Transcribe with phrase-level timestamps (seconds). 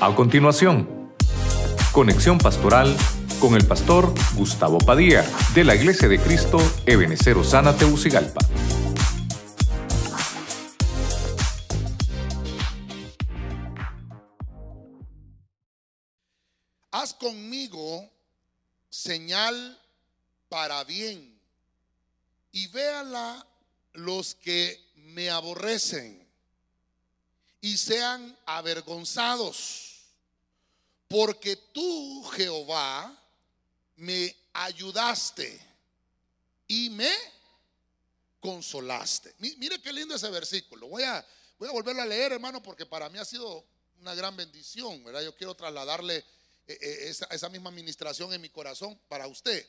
[0.00, 1.12] A continuación,
[1.90, 2.96] conexión pastoral
[3.40, 5.24] con el pastor Gustavo Padilla
[5.54, 8.38] de la Iglesia de Cristo Ebenecer Osana Teucigalpa.
[16.92, 18.08] Haz conmigo
[18.90, 19.80] señal
[20.48, 21.40] para bien
[22.52, 23.44] y véanla
[23.94, 26.24] los que me aborrecen
[27.60, 29.87] y sean avergonzados,
[31.08, 33.18] porque tú, Jehová,
[33.96, 35.60] me ayudaste
[36.68, 37.10] y me
[38.40, 39.34] consolaste.
[39.38, 40.86] Mire qué lindo ese versículo.
[40.86, 43.64] Voy a, a volverlo a leer, hermano, porque para mí ha sido
[44.00, 45.22] una gran bendición, ¿verdad?
[45.22, 46.24] Yo quiero trasladarle eh,
[46.80, 49.66] eh, esa, esa misma administración en mi corazón para usted.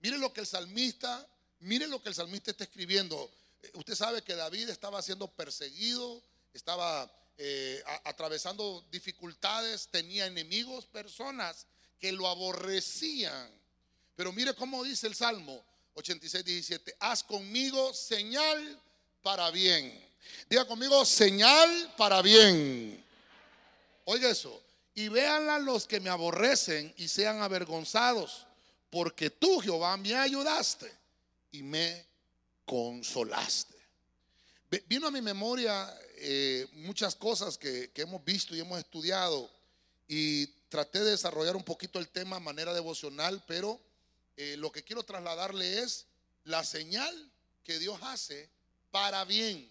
[0.00, 1.26] Mire lo que el salmista,
[1.60, 3.30] mire lo que el salmista está escribiendo.
[3.62, 6.22] Eh, usted sabe que David estaba siendo perseguido,
[6.52, 7.10] estaba
[8.04, 11.66] atravesando dificultades, tenía enemigos, personas
[11.98, 13.50] que lo aborrecían.
[14.16, 18.80] Pero mire cómo dice el Salmo 86, 17, haz conmigo señal
[19.22, 20.12] para bien.
[20.48, 23.04] Diga conmigo, señal para bien.
[24.04, 24.62] Oiga eso.
[24.94, 28.46] Y véanla los que me aborrecen y sean avergonzados,
[28.90, 30.92] porque tú, Jehová, me ayudaste
[31.50, 32.04] y me
[32.66, 33.76] consolaste.
[34.86, 39.50] Vino a mi memoria eh, muchas cosas que, hemos visto y hemos estudiado
[40.06, 43.80] y traté de desarrollar un poquito el tema manera devocional, pero
[44.36, 46.06] eh, lo que quiero trasladarle es
[46.44, 47.32] la señal
[47.64, 48.48] que Dios hace
[48.92, 49.68] para bien.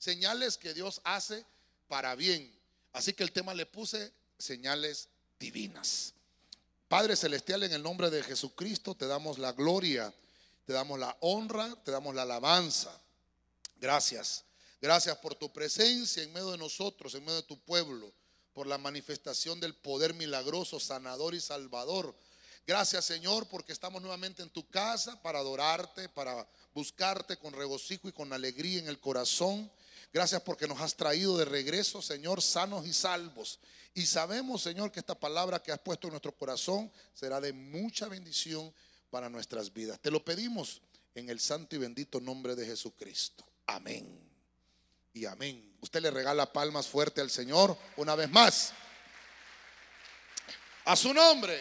[0.00, 1.44] Señales que Dios hace
[1.86, 2.52] para bien.
[2.92, 6.14] Así que el tema le puse señales divinas.
[6.88, 10.12] Padre Celestial, en el nombre de Jesucristo te damos la gloria,
[10.64, 13.00] te damos la honra, te damos la alabanza.
[13.76, 14.45] Gracias.
[14.80, 18.12] Gracias por tu presencia en medio de nosotros, en medio de tu pueblo,
[18.52, 22.14] por la manifestación del poder milagroso, sanador y salvador
[22.66, 28.12] Gracias Señor porque estamos nuevamente en tu casa para adorarte, para buscarte con regocijo y
[28.12, 29.70] con alegría en el corazón.
[30.12, 33.60] Gracias porque nos has traído de regreso, Señor, sanos y salvos.
[33.94, 38.08] Y sabemos, Señor, que esta palabra que has puesto en nuestro corazón será de mucha
[38.08, 38.74] bendición
[39.10, 40.00] para nuestras vidas.
[40.00, 40.82] Te lo pedimos
[41.14, 43.44] en el santo y bendito nombre de Jesucristo.
[43.66, 44.25] Amén.
[45.16, 45.74] Y amén.
[45.80, 48.74] Usted le regala palmas fuerte al Señor una vez más.
[50.84, 51.58] A su nombre.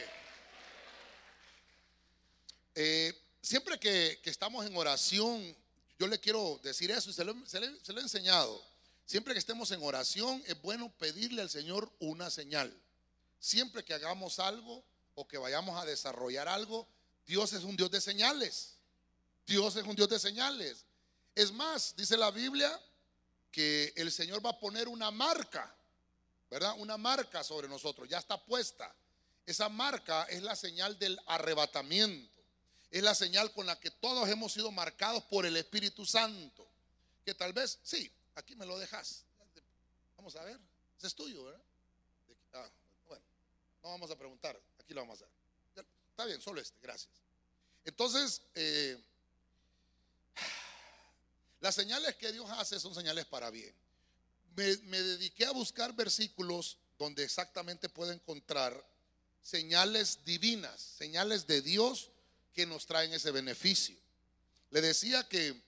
[2.75, 5.55] Eh, siempre que, estamos en oración,
[5.97, 8.61] yo le quiero decir eso y se lo, he enseñado.
[9.05, 12.77] Siempre que estemos en oración es bueno pedirle al Señor una señal.
[13.39, 14.83] Siempre que hagamos algo
[15.13, 16.89] o que vayamos a desarrollar algo,
[17.25, 18.75] Dios es un Dios de señales.
[19.47, 20.83] Dios es un Dios de señales.
[21.33, 22.77] Es más, dice la Biblia
[23.55, 25.73] que el Señor va a poner una marca,
[26.51, 26.75] ¿verdad?
[26.77, 28.93] Una marca sobre nosotros, ya está puesta.
[29.45, 32.35] Esa marca es la señal del arrebatamiento
[32.91, 36.65] es la señal con la que todos hemos sido marcados por el Espíritu Santo.
[37.25, 39.25] Que tal vez, sí, aquí me lo dejas.
[40.15, 40.57] Vamos a ver,
[40.97, 41.61] ese es tuyo, ¿verdad?
[42.53, 42.69] Ah,
[43.05, 43.23] bueno,
[43.83, 45.85] no vamos a preguntar, aquí lo vamos a hacer.
[46.11, 47.11] Está bien, solo este, gracias.
[47.83, 48.97] Entonces, eh,
[51.65, 53.73] las señales que Dios hace son señales para bien.
[54.55, 58.87] Me, dediqué a buscar versículos donde exactamente puedo encontrar
[59.41, 62.11] señales divinas, señales de Dios
[62.53, 63.97] que nos traen ese beneficio.
[64.69, 65.59] Le decía que,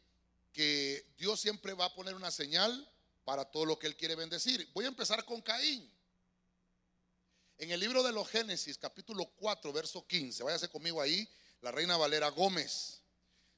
[0.54, 2.88] que Dios siempre va a poner una señal
[3.26, 4.70] para todo lo que Él quiere bendecir.
[4.76, 5.92] Voy a empezar con Caín.
[7.58, 11.28] En el libro de los Génesis, capítulo 4, verso 15, váyase conmigo ahí,
[11.62, 13.02] la reina Valera Gómez,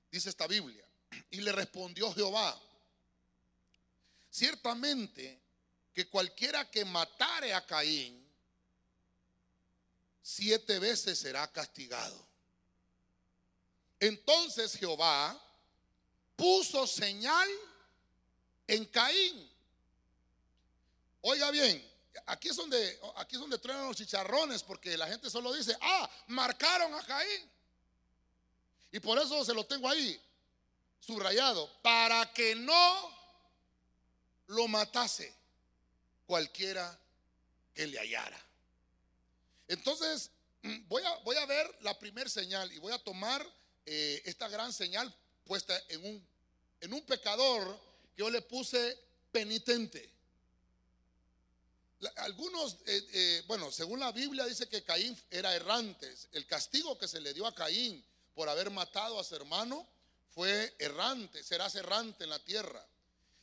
[0.09, 0.88] dice esta Biblia,
[1.29, 2.59] y le respondió Jehová,
[4.29, 5.39] ciertamente
[5.93, 8.25] que cualquiera que matare a Caín,
[10.21, 12.27] siete veces será castigado.
[13.99, 15.39] Entonces Jehová
[16.35, 17.49] puso señal
[18.67, 19.51] en Caín.
[21.21, 21.85] Oiga bien,
[22.25, 26.09] aquí es donde aquí es donde truenan los chicharrones porque la gente solo dice, "Ah,
[26.27, 27.51] marcaron a Caín."
[28.91, 30.19] Y por eso se lo tengo ahí
[30.99, 33.19] subrayado, para que no
[34.47, 35.33] lo matase
[36.25, 36.97] cualquiera
[37.73, 38.39] que le hallara.
[39.67, 40.31] Entonces,
[40.63, 43.45] mm, voy a, voy a ver la primer señal y voy a tomar
[43.85, 45.13] eh, esta gran señal
[45.45, 46.27] puesta en un,
[46.81, 47.79] en un pecador
[48.15, 48.97] que yo le puse
[49.31, 50.11] penitente.
[52.17, 56.13] Algunos, eh, eh, bueno, según la Biblia dice que Caín era errante.
[56.31, 58.03] El castigo que se le dio a Caín
[58.33, 59.87] por haber matado a su hermano
[60.39, 62.81] fue errante, serás errante en la tierra.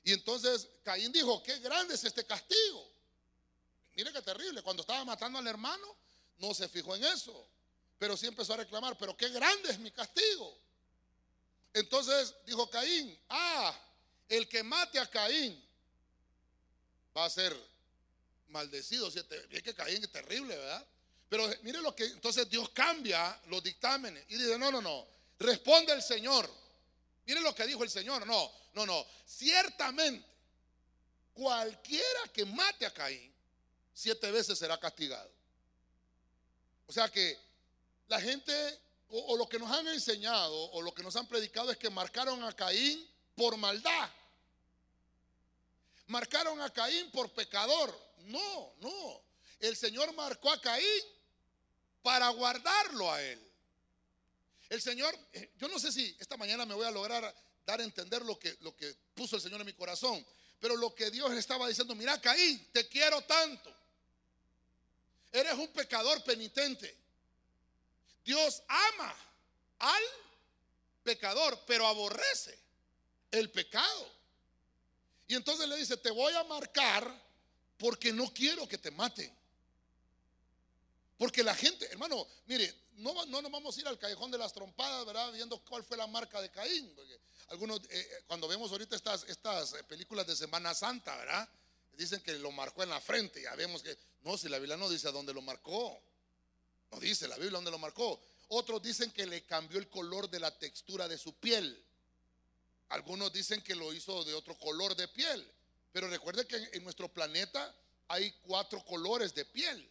[0.03, 2.91] Y entonces Caín dijo, qué grande es este castigo.
[3.95, 5.95] mire qué terrible, cuando estaba matando al hermano,
[6.39, 7.47] no se fijó en eso,
[7.99, 10.59] pero sí empezó a reclamar, pero qué grande es mi castigo.
[11.75, 13.79] Entonces dijo Caín, ah,
[14.31, 15.63] el que mate a Caín
[17.15, 17.55] va a ser
[18.49, 19.09] maldecido.
[19.51, 20.87] Es que Caín es terrible, ¿verdad?
[21.29, 25.07] Pero mire lo que, entonces Dios cambia los dictámenes y dice, no, no, no,
[25.39, 26.51] responde el Señor.
[27.27, 30.27] Mire lo que dijo el Señor, no, no, no, ciertamente
[31.37, 33.33] cualquiera que mate a Caín,
[33.93, 35.31] siete veces será castigado.
[36.87, 37.39] O sea que
[38.09, 38.53] la gente,
[39.11, 41.91] o, o, lo que nos han enseñado, o lo que nos han predicado es que
[41.91, 44.09] marcaron a Caín por maldad.
[46.07, 47.95] Marcaron a Caín por pecador.
[48.19, 49.23] No, no.
[49.61, 51.03] El Señor marcó a Caín
[52.03, 53.46] para guardarlo a él.
[54.69, 57.35] El Señor, eh, yo no sé si esta mañana me voy a lograr
[57.65, 60.25] dar a entender lo que, lo que puso el Señor en mi corazón,
[60.61, 63.75] pero lo que Dios estaba diciendo, mira Caín, te quiero tanto.
[65.33, 66.97] Eres un pecador penitente.
[68.25, 69.15] Dios ama
[69.79, 70.03] al
[71.03, 72.59] pecador, pero aborrece
[73.31, 74.11] el pecado.
[75.29, 77.27] Y entonces le dice, te voy a marcar
[77.77, 79.33] porque no quiero que te maten.
[81.19, 84.53] Porque la gente, hermano, mire, no, no nos vamos a ir al callejón de las
[84.53, 85.33] trompadas, ¿verdad?
[85.33, 86.95] Viendo cuál fue la marca de Caín.
[87.49, 91.49] Algunos, eh, eh, cuando vemos ahorita estas, estas eh, películas de Semana Santa, ¿verdad?
[91.97, 93.43] Dicen que lo marcó en la frente.
[93.43, 95.99] Ya vemos que, no, si la Biblia no dice a dónde lo marcó.
[96.91, 98.21] No dice la Biblia dónde lo marcó.
[98.49, 101.83] Otros dicen que le cambió el color de la textura de su piel.
[102.91, 105.51] Algunos dicen que lo hizo de otro color de piel.
[105.93, 107.75] Pero recuerde que en nuestro planeta
[108.09, 109.91] hay cuatro colores de piel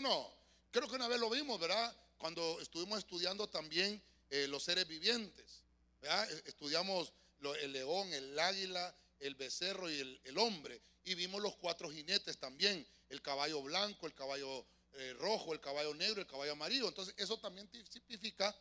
[0.00, 0.32] no?
[0.74, 1.96] Creo que una vez lo vimos, ¿verdad?
[2.18, 5.62] Cuando estuvimos estudiando también eh, los seres vivientes.
[6.02, 6.28] ¿verdad?
[6.32, 7.12] E, estudiamos
[7.60, 10.80] el león, el águila, el becerro y el, hombre.
[11.04, 12.84] Y vimos los cuatro jinetes también.
[13.08, 16.88] El caballo blanco, el caballo eh, rojo, el caballo negro, el caballo amarillo.
[16.88, 18.52] Entonces eso también tipifica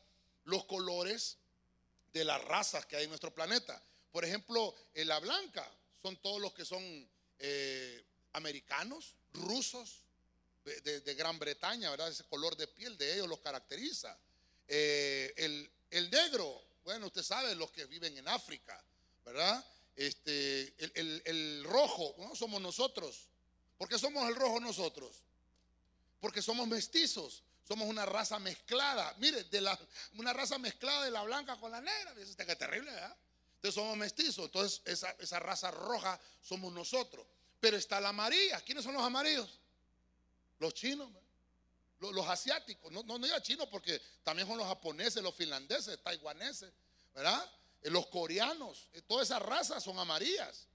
[0.43, 1.39] los colores
[2.13, 3.81] de las razas que hay en nuestro planeta.
[4.11, 5.67] Por ejemplo, en la blanca
[6.03, 7.09] son todos los que son
[7.39, 10.02] eh, americanos, rusos,
[10.63, 12.09] de, Gran Bretaña, ¿verdad?
[12.09, 14.17] Ese color de piel de ellos los caracteriza.
[14.67, 15.33] Eh,
[15.91, 18.81] el, negro, bueno, usted sabe, los que viven en África,
[19.25, 19.63] ¿verdad?
[19.95, 22.35] Este, el, rojo, ¿no?
[22.35, 23.27] somos nosotros.
[23.77, 25.23] ¿Por qué somos el rojo nosotros?
[26.19, 29.13] Porque somos mestizos, somos una raza mezclada.
[29.19, 29.77] Mire, de la,
[30.15, 32.13] una raza mezclada de la blanca con la negra.
[32.15, 33.15] Dice que terrible, ¿verdad?
[33.55, 34.45] Entonces somos mestizos.
[34.45, 37.27] Entonces esa, esa raza roja somos nosotros.
[37.59, 38.61] Pero está la amarilla.
[38.61, 39.59] ¿Quiénes son los amarillos?
[40.63, 41.11] Los chinos,
[41.99, 46.71] los, asiáticos, no, no, no chinos porque también son los japoneses, los finlandeses, taiwaneses,
[47.13, 47.51] ¿verdad?
[47.81, 50.69] Eh, los coreanos, eh, todas esas razas son amarillas.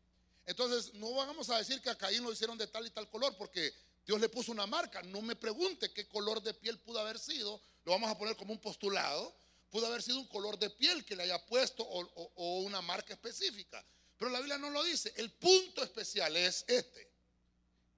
[0.45, 3.35] Entonces, no vamos a decir que a Caín lo hicieron de tal y tal color
[3.39, 3.73] porque
[4.07, 5.01] Dios le puso una marca.
[5.05, 8.53] No me pregunte qué color de piel pudo haber sido, lo vamos a poner como
[8.53, 9.35] un postulado.
[9.71, 12.01] Pudo haber sido un color de piel que le haya puesto o,
[12.35, 13.83] o una marca específica.
[14.19, 15.15] Pero la Biblia no lo dice.
[15.17, 17.11] El punto especial es este.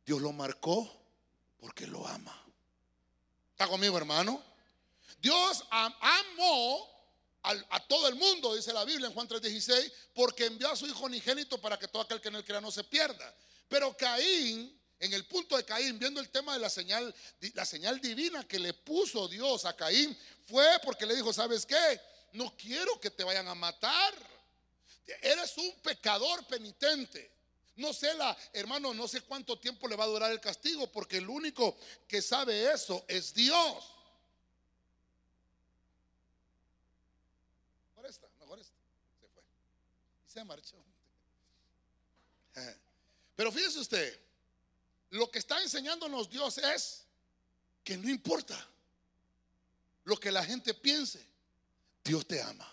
[0.07, 1.00] Dios lo marcó
[1.61, 2.37] porque lo ama.
[3.53, 4.43] ¿Está conmigo, hermano?
[5.21, 6.89] Dios amó
[7.43, 11.05] a, todo el mundo, dice la Biblia en Juan 3:16, porque envió a su Hijo
[11.05, 13.35] unigénito para que todo aquel que en él crea no se pierda.
[13.69, 17.15] Pero Caín, en el punto de Caín, viendo el tema de la señal,
[17.55, 22.01] la señal divina que le puso Dios a Caín, fue porque le dijo, ¿sabes qué?
[22.33, 24.15] No quiero que te vayan a matar.
[25.23, 27.40] Eres un pecador penitente.
[27.81, 31.17] No sé, la, hermano, no sé cuánto tiempo le va a durar el castigo, porque
[31.17, 33.95] el único que sabe eso es Dios.
[37.97, 38.75] Mejor esta, mejor esta.
[39.19, 39.43] Se fue.
[40.27, 40.77] Y se marchó.
[43.37, 44.21] Pero fíjese usted,
[45.09, 47.07] lo que está enseñándonos Dios es
[47.83, 48.63] que no importa
[50.05, 51.27] lo que la gente piense,
[52.05, 52.71] Dios te ama.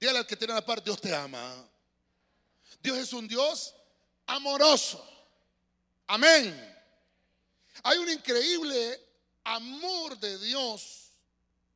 [0.00, 1.68] Dígale al que tiene la par, Dios te ama.
[2.80, 3.74] Dios es un Dios
[4.26, 5.04] amoroso.
[6.06, 6.76] Amén.
[7.82, 9.00] Hay un increíble
[9.44, 11.12] amor de Dios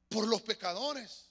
[0.08, 1.26] por los pecadores.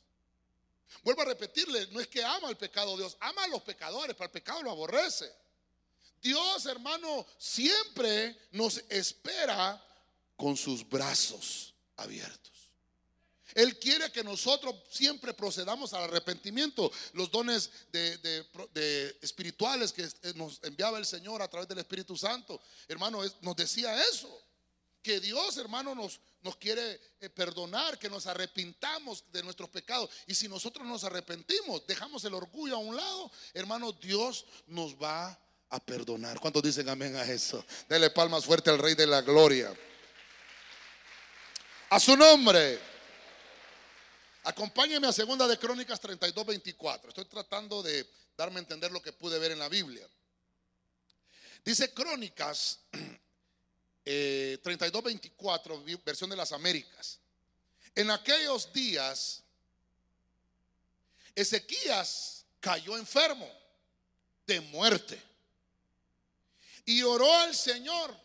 [1.04, 4.26] Vuelvo a repetirle, no es que ama el pecado Dios, ama a los pecadores, para
[4.26, 5.32] el pecado lo aborrece.
[6.22, 9.82] Dios, hermano, siempre nos espera
[10.36, 12.59] con sus brazos abiertos.
[13.56, 16.91] Él quiere que nosotros siempre procedamos al arrepentimiento.
[17.13, 23.22] Los dones de, espirituales que nos enviaba el Señor a través del Espíritu Santo, hermano,
[23.41, 24.44] nos decía eso.
[25.01, 30.10] Que Dios, hermano, nos, nos quiere eh, perdonar, que nos arrepintamos de nuestros pecados.
[30.27, 35.39] Y si nosotros nos arrepentimos, dejamos el orgullo a un lado, hermano, Dios nos va
[35.70, 36.39] a perdonar.
[36.39, 37.63] ¿Cuántos dicen amén a eso?
[37.88, 39.74] Dele palmas fuerte al Rey de la Gloria.
[41.89, 42.79] A su nombre.
[44.50, 47.10] Acompáñeme a segunda de Crónicas 32, 24.
[47.10, 50.10] Estoy tratando de darme a entender lo que pude ver en la Biblia.
[51.63, 52.79] Dice Crónicas
[54.03, 57.20] 32, 24, versión de las Américas.
[57.94, 59.44] En aquellos días,
[61.36, 63.48] Ezequías cayó enfermo
[64.48, 65.22] de muerte
[66.86, 68.18] y oró al Señor.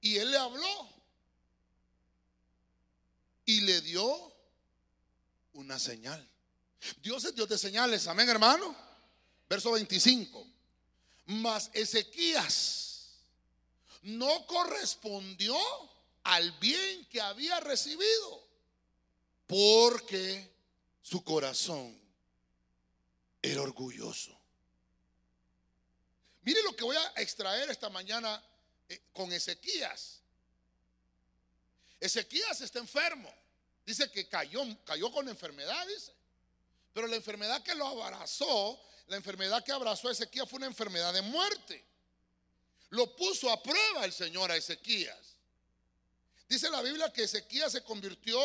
[0.00, 0.88] Y él le habló
[3.44, 4.39] y le dio
[5.52, 6.26] una señal.
[7.02, 8.74] Dios es Dios de señales, amén hermano.
[9.48, 10.46] Verso 25.
[11.26, 12.90] Mas Ezequías
[14.02, 15.56] no correspondió
[16.24, 18.48] al bien que había recibido
[19.46, 20.48] porque
[21.02, 22.00] su corazón
[23.42, 24.38] era orgulloso.
[26.42, 28.42] Mire lo que voy a extraer esta mañana
[28.88, 30.20] eh, con Ezequías.
[31.98, 33.32] Ezequías está enfermo.
[33.90, 35.84] Dice que cayó, cayó con enfermedad.
[36.92, 41.12] Pero la enfermedad que lo abrazó, la enfermedad que abrazó a Ezequías fue una enfermedad
[41.12, 41.84] de muerte.
[42.90, 45.34] Lo puso a prueba el Señor a Ezequías.
[46.48, 48.40] Dice la Biblia que Ezequías se convirtió,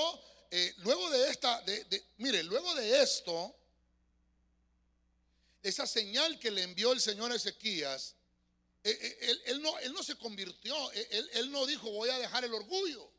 [0.50, 1.64] eh, luego de esta,
[2.18, 3.56] mire, luego de esto,
[5.62, 8.16] esa señal que le envió el Señor a Ezequías,
[8.84, 12.46] eh, eh, él, no, él no se convirtió, él, él no dijo voy a dejar
[12.46, 13.14] el orgullo.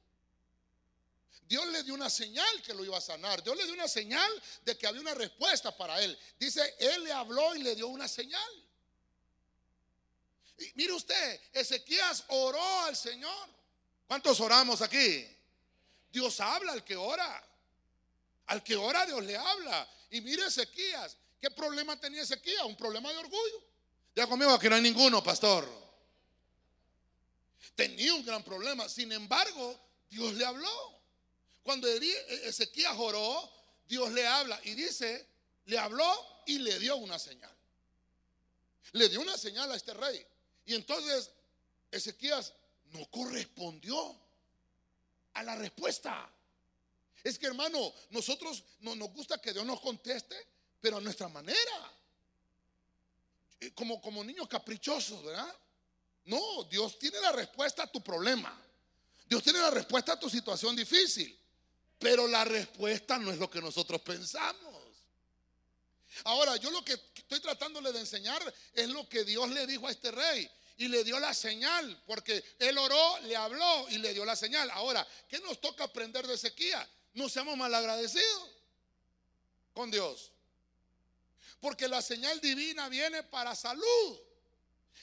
[1.49, 3.43] Dios le dio una señal que lo iba a sanar.
[3.43, 4.31] Dios le dio una señal
[4.63, 6.19] de que había una respuesta para él.
[6.39, 8.67] Dice, él le habló y le dio una señal.
[10.75, 13.49] Mire usted, Ezequías oró al Señor.
[14.07, 15.27] ¿Cuántos oramos aquí?
[16.11, 17.47] Dios habla al que ora.
[18.47, 19.89] Al que ora Dios le habla.
[20.11, 22.65] Y mire Ezequías, ¿qué problema tenía Ezequías?
[22.65, 23.63] Un problema de orgullo.
[24.15, 25.69] Ya conmigo que no hay ninguno, pastor.
[27.75, 28.89] Tenía un gran problema.
[28.89, 30.96] Sin embargo, Dios le habló.
[31.67, 33.53] Cuando Ezequías oró,
[33.89, 35.27] Dios le habla y dice,
[35.65, 37.53] le habló y le dio una señal.
[38.93, 40.25] Le dio una señal a este rey.
[40.65, 41.33] Y entonces
[41.91, 42.53] Ezequías
[42.93, 44.17] no correspondió
[45.35, 46.33] a la respuesta.
[47.25, 50.37] Es que hermano, nosotros no nos gusta que Dios nos conteste,
[50.81, 51.93] pero a nuestra manera.
[53.59, 55.53] Eh, como, como niños caprichosos, ¿verdad?
[56.27, 58.57] No, Dios tiene la respuesta a tu problema.
[59.29, 61.37] Dios tiene la respuesta a tu situación difícil.
[61.99, 64.75] Pero la respuesta no es lo que nosotros pensamos.
[66.25, 68.43] Ahora, yo lo que estoy tratándole de enseñar
[68.75, 72.43] es lo que Dios le dijo a este rey y le dio la señal, porque
[72.59, 74.71] él oró, le habló y le dio la señal.
[74.71, 76.87] Ahora, ¿qué nos toca aprender de sequía?
[77.15, 78.51] No seamos malagradecidos
[79.73, 80.33] con Dios.
[81.61, 84.21] Porque la señal divina viene para salud.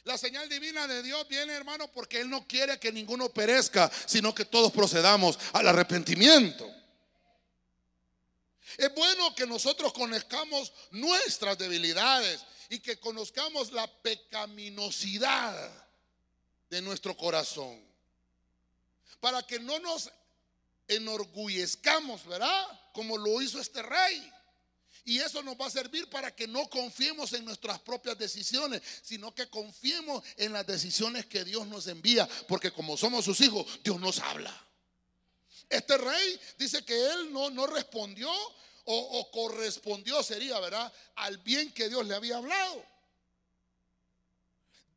[0.04, 4.36] La señal divina de Dios viene, hermano, porque Él no quiere que ninguno perezca, sino
[4.36, 6.70] que todos procedamos al arrepentimiento.
[8.78, 15.72] Es bueno que nosotros conozcamos nuestras debilidades y que conozcamos la pecaminosidad
[16.70, 17.80] de nuestro corazón.
[19.20, 20.10] Para que no nos
[20.88, 22.82] enorgullezcamos, ¿verdad?
[22.94, 24.32] Como lo hizo este rey.
[25.06, 29.36] Y eso nos va a servir para que no confiemos en nuestras propias decisiones, sino
[29.36, 34.00] que confiemos en las decisiones que Dios nos envía, porque como somos sus hijos, Dios
[34.00, 34.63] nos habla.
[35.74, 38.32] Este rey dice que él no, no respondió
[38.86, 40.94] o, correspondió, sería, ¿verdad?
[41.16, 42.86] Al bien que Dios le había hablado.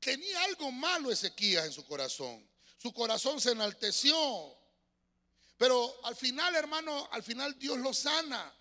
[0.00, 2.47] Tenía algo malo Ezequías en su corazón.
[2.76, 4.54] Su corazón se enalteció.
[5.56, 8.52] Pero al final, hermano, al final Dios lo sana.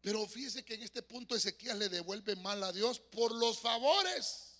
[0.00, 4.54] Pero fíjese que en este punto Ezequías le devuelve mal a Dios por los favores.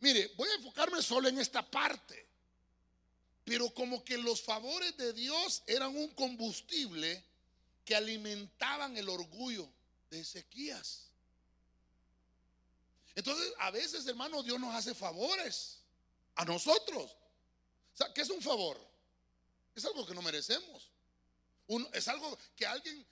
[0.00, 2.29] Mire, voy a enfocarme solo en esta parte.
[3.50, 7.24] Pero como que los favores de Dios eran un combustible
[7.84, 9.68] que alimentaban el orgullo
[10.08, 11.08] de Ezequías.
[13.16, 15.80] Entonces, a veces, hermano, Dios nos hace favores
[16.36, 17.16] a nosotros.
[18.14, 18.80] ¿qué es un favor?
[19.74, 20.88] Es algo que no merecemos.
[21.92, 23.04] es algo que alguien,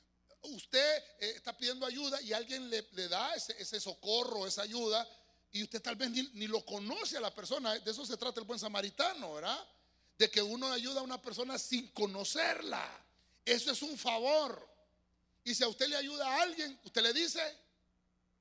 [0.42, 5.04] usted eh, está pidiendo ayuda y alguien le, da ese, socorro, esa ayuda,
[5.50, 7.76] y usted tal vez ni, ni, lo conoce a la persona.
[7.80, 9.68] De eso se trata el buen samaritano, ¿verdad?
[10.18, 12.84] De que uno ayuda a una persona sin conocerla.
[13.44, 14.68] Eso es un favor.
[15.44, 17.40] Y si a usted le ayuda a alguien, usted le dice,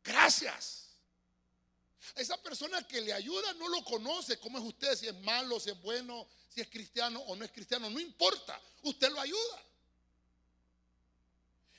[0.04, 0.88] gracias.
[2.16, 5.70] Esa persona que le ayuda no lo conoce, cómo es usted, si es malo, si
[5.70, 9.64] es bueno, si es cristiano o no es cristiano, no importa, usted lo ayuda.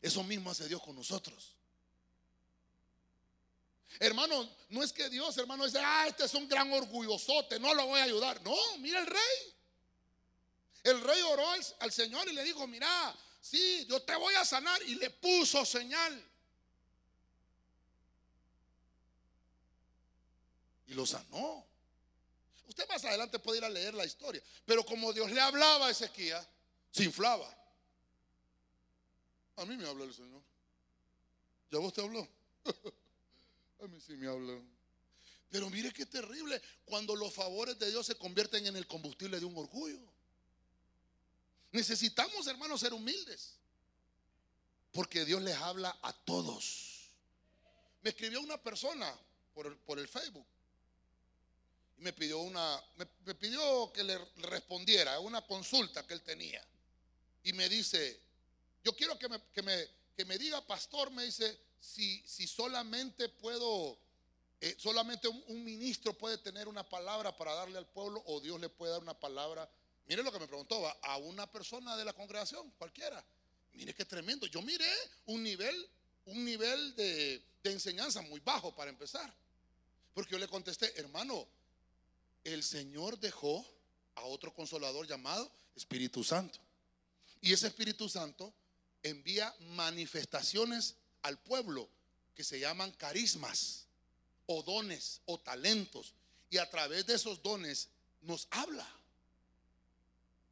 [0.00, 1.54] Eso mismo hace Dios con nosotros.
[4.00, 7.86] Hermano, no es que Dios, hermano, dice, ah, este es un gran orgullosote, no lo
[7.86, 8.40] voy a ayudar.
[8.42, 9.57] No, mira el rey.
[10.82, 11.48] El rey oró
[11.80, 14.80] al, Señor y le dijo, mira, sí, yo te voy a sanar.
[14.82, 16.24] Y le puso señal.
[20.86, 21.66] Y lo sanó.
[22.66, 24.42] Usted más adelante puede ir a leer la historia.
[24.64, 26.42] Pero como Dios le hablaba a Ezequiel,
[26.90, 27.54] se inflaba.
[29.56, 30.42] A mí me habla el Señor.
[31.70, 32.26] ¿Ya vos te habló?
[33.82, 34.62] a mí sí me habló.
[35.50, 39.46] Pero mire qué terrible cuando los favores de Dios se convierten en el combustible de
[39.46, 39.98] un orgullo.
[41.72, 43.54] Necesitamos, hermanos, ser humildes.
[44.92, 47.10] Porque Dios les habla a todos.
[48.02, 49.14] Me escribió una persona
[49.54, 50.46] por por el Facebook
[51.98, 56.64] y me pidió una, me, pidió que le respondiera a una consulta que él tenía.
[57.42, 58.20] Y me dice,
[58.84, 63.98] yo quiero que me, que me, diga, pastor, me dice, si, si solamente puedo,
[64.60, 68.68] eh, solamente un, ministro puede tener una palabra para darle al pueblo o Dios le
[68.68, 69.68] puede dar una palabra.
[70.08, 73.24] Mire lo que me preguntó, a una persona de la congregación, cualquiera.
[73.74, 74.46] Mire qué tremendo.
[74.46, 74.90] Yo miré
[75.26, 75.88] un nivel,
[76.26, 79.32] un nivel de, de enseñanza muy bajo para empezar.
[80.14, 81.46] Porque yo le contesté, hermano,
[82.44, 83.64] el Señor dejó
[84.14, 86.58] a otro consolador llamado Espíritu Santo.
[87.40, 88.52] Y ese Espíritu Santo
[89.02, 91.88] envía manifestaciones al pueblo
[92.34, 93.86] que se llaman carismas
[94.46, 96.14] o dones o talentos.
[96.50, 97.88] Y a través de esos dones
[98.22, 98.88] nos habla.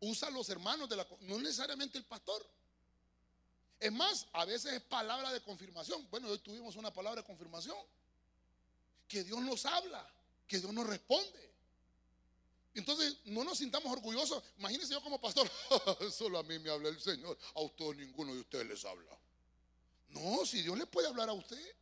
[0.00, 1.06] Usa los hermanos de la...
[1.20, 2.46] No necesariamente el pastor.
[3.78, 6.06] Es más, a veces es palabra de confirmación.
[6.10, 7.76] Bueno, hoy tuvimos una palabra de confirmación.
[9.08, 10.08] Que Dios nos habla,
[10.46, 11.54] que Dios nos responde.
[12.74, 14.42] Entonces, no nos sintamos orgullosos.
[14.58, 15.50] Imagínense yo como pastor,
[16.12, 19.18] solo a mí me habla el Señor, a usted ninguno de ustedes les habla.
[20.08, 21.74] No, si Dios le puede hablar a usted.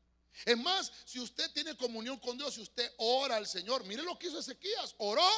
[0.45, 4.19] Es más, si usted tiene comunión con Dios, si usted ora al Señor, mire lo
[4.19, 5.29] que hizo Ezequías, oró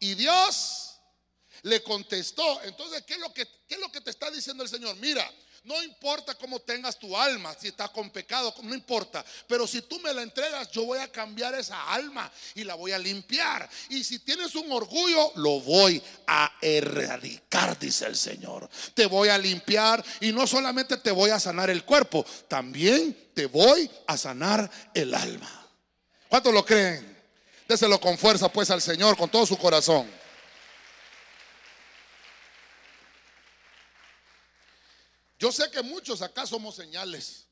[0.00, 0.85] y Dios
[1.62, 2.62] le contestó.
[2.62, 4.96] Entonces, ¿qué es lo que, es lo que te está diciendo el Señor?
[4.96, 5.30] Mira,
[5.66, 9.24] no importa cómo tengas tu alma, si está con pecado, no importa.
[9.48, 12.92] Pero si tú me la entregas, yo voy a cambiar esa alma y la voy
[12.92, 13.68] a limpiar.
[13.88, 18.70] Y si tienes un orgullo, lo voy a erradicar, dice el Señor.
[18.94, 23.46] Te voy a limpiar y no solamente te voy a sanar el cuerpo, también te
[23.46, 25.66] voy a sanar el alma.
[26.28, 27.16] ¿Cuántos lo creen?
[27.66, 30.08] Déselo con fuerza pues al Señor, con todo su corazón.
[35.38, 37.46] Yo sé que muchos acá somos señales.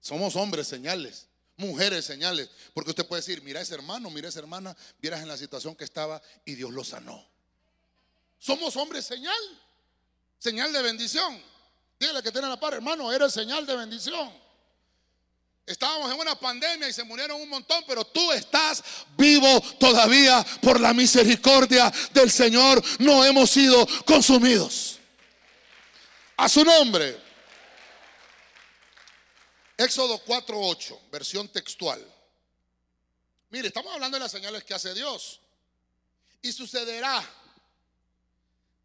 [0.00, 2.50] Somos hombres señales, mujeres señales.
[2.74, 5.84] Porque usted puede decir, mira ese hermano, mira esa hermana, vieras en la situación que
[5.84, 7.24] estaba y Dios lo sanó.
[8.38, 9.40] Somos hombres señal,
[10.38, 11.40] señal de bendición.
[12.00, 14.32] Dígale que tiene la par, hermano, eres señal de bendición.
[15.64, 18.82] Estábamos en una pandemia y se murieron un montón, pero tú estás
[19.16, 22.82] vivo todavía por la misericordia del Señor.
[22.98, 24.98] No hemos sido consumidos
[26.42, 27.16] a su nombre.
[29.76, 32.04] Éxodo 4.8, versión textual.
[33.50, 35.38] Mire, estamos hablando de las señales que hace Dios.
[36.40, 37.24] Y sucederá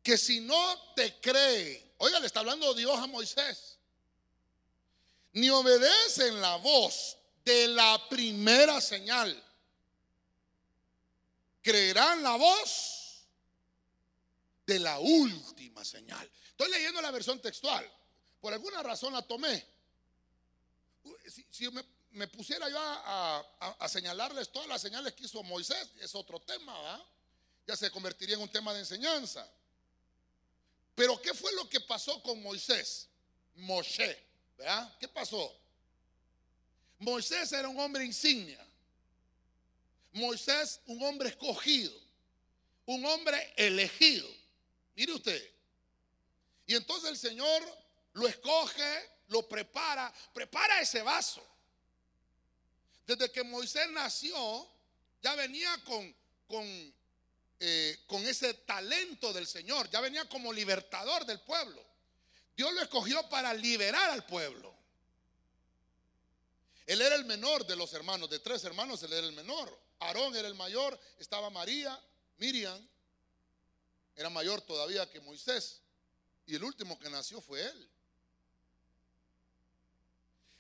[0.04, 3.80] que si no te cree, oiga, le está hablando Dios a Moisés,
[5.34, 9.44] ni obedecen la voz de la primera señal,
[11.64, 12.97] creerán la voz
[14.68, 16.30] de la última señal.
[16.50, 17.90] Estoy leyendo la versión textual.
[18.42, 19.66] Por alguna razón la tomé.
[21.50, 21.70] Si,
[22.12, 26.76] me, pusiera yo a, señalarles todas las señales que hizo Moisés, es otro tema,
[27.66, 29.50] Ya se convertiría en un tema de enseñanza.
[30.96, 33.08] Pero ¿qué fue lo que pasó con Moisés?
[33.56, 34.22] Moshe,
[34.58, 34.98] ¿verdad?
[35.00, 35.58] ¿Qué pasó?
[37.00, 38.66] Moisés era un hombre insignia.
[40.12, 41.94] Moisés, un hombre escogido.
[42.86, 44.28] Un hombre elegido.
[44.98, 45.52] Mire usted,
[46.66, 47.64] y entonces el Señor
[48.14, 51.46] lo escoge, lo prepara, prepara ese vaso.
[53.06, 54.68] Desde que Moisés nació,
[55.22, 56.16] ya venía con,
[56.48, 56.94] con,
[57.60, 61.86] eh, con ese talento del Señor, ya venía como libertador del pueblo.
[62.56, 64.76] Dios lo escogió para liberar al pueblo.
[66.88, 69.80] Él era el menor de los hermanos, de tres hermanos, él era el menor.
[70.00, 72.02] Aarón era el mayor, estaba María,
[72.38, 72.84] Miriam,
[74.18, 75.80] era mayor todavía que Moisés.
[76.48, 77.90] Y el último que nació fue él.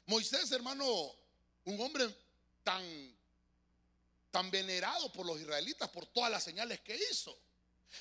[0.05, 0.85] Moisés, hermano,
[1.65, 2.07] un hombre
[2.63, 3.17] tan,
[4.29, 7.37] tan venerado por los israelitas por todas las señales que hizo.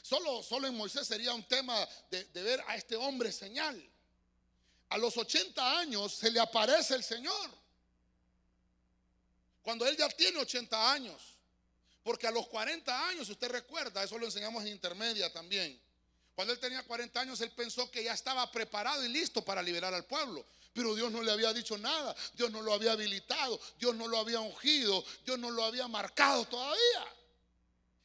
[0.03, 3.83] Solo, solo en Moisés sería un tema de, de ver a este hombre señal.
[4.91, 7.51] A los 80 años se le aparece el Señor.
[9.63, 11.36] Cuando él ya tiene 80 años.
[12.07, 15.77] Porque a los 40 años, usted recuerda, eso lo enseñamos en intermedia también.
[16.37, 19.93] Cuando él tenía 40 años, él pensó que ya estaba preparado y listo para liberar
[19.93, 20.47] al pueblo.
[20.73, 24.19] Pero Dios no le había dicho nada, Dios no lo había habilitado, Dios no lo
[24.19, 27.13] había ungido, Dios no lo había marcado todavía.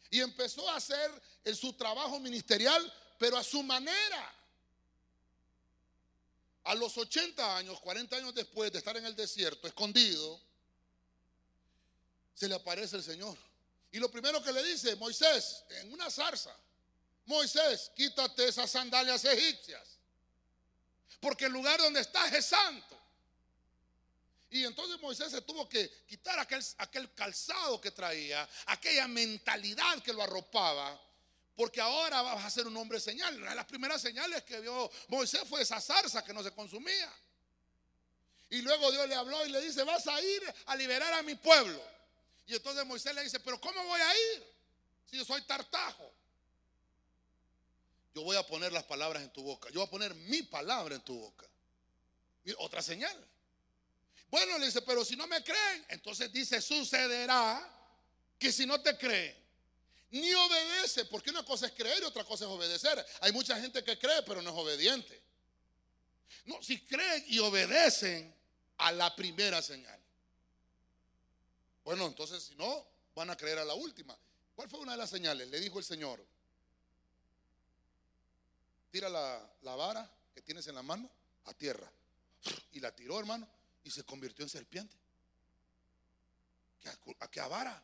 [0.10, 1.12] Y empezó a hacer
[1.46, 4.34] en su trabajo ministerial, pero a su manera.
[6.64, 10.42] A los 80 años, 40 años después de estar en el desierto, escondido,
[12.34, 13.51] se le aparece el Señor.
[13.92, 16.56] Y lo primero que le dice, Moisés, en una zarza,
[17.26, 20.00] Moisés, quítate esas sandalias egipcias,
[21.20, 22.98] porque el lugar donde estás es santo.
[24.50, 30.12] Y entonces Moisés se tuvo que quitar aquel, aquel calzado que traía, aquella mentalidad que
[30.12, 31.00] lo arropaba,
[31.56, 33.36] porque ahora vas a ser un hombre señal.
[33.38, 37.14] Una de las primeras señales que vio Moisés fue esa zarza que no se consumía.
[38.50, 41.36] Y luego Dios le habló y le dice, vas a ir a liberar a mi
[41.36, 41.82] pueblo.
[42.46, 44.44] Y entonces Moisés le dice, pero ¿cómo voy a ir?
[45.06, 46.14] Si yo soy tartajo.
[48.14, 49.70] Yo voy a poner las palabras en tu boca.
[49.70, 51.48] Yo voy a poner mi palabra en tu boca.
[52.58, 53.16] otra señal.
[54.30, 57.70] Bueno, le dice, pero si no me creen, entonces dice, sucederá
[58.40, 59.38] que si no te creen,
[60.12, 63.06] ni obedece, porque una cosa es creer y otra cosa es obedecer.
[63.22, 65.22] Hay mucha gente que cree, pero no es obediente.
[66.46, 68.34] No, si creen y obedecen
[68.78, 70.01] a la primera señal.
[71.84, 74.18] Bueno, entonces si no, van a creer a la última.
[74.56, 75.50] ¿Cuál fue una de las señales?
[75.50, 76.24] Le dijo el Señor,
[78.92, 81.10] tira la, vara que tienes en la mano
[81.46, 81.92] a tierra.
[82.72, 83.48] Y la tiró, hermano,
[83.84, 84.96] y se convirtió en serpiente.
[87.20, 87.82] ¿A qué vara?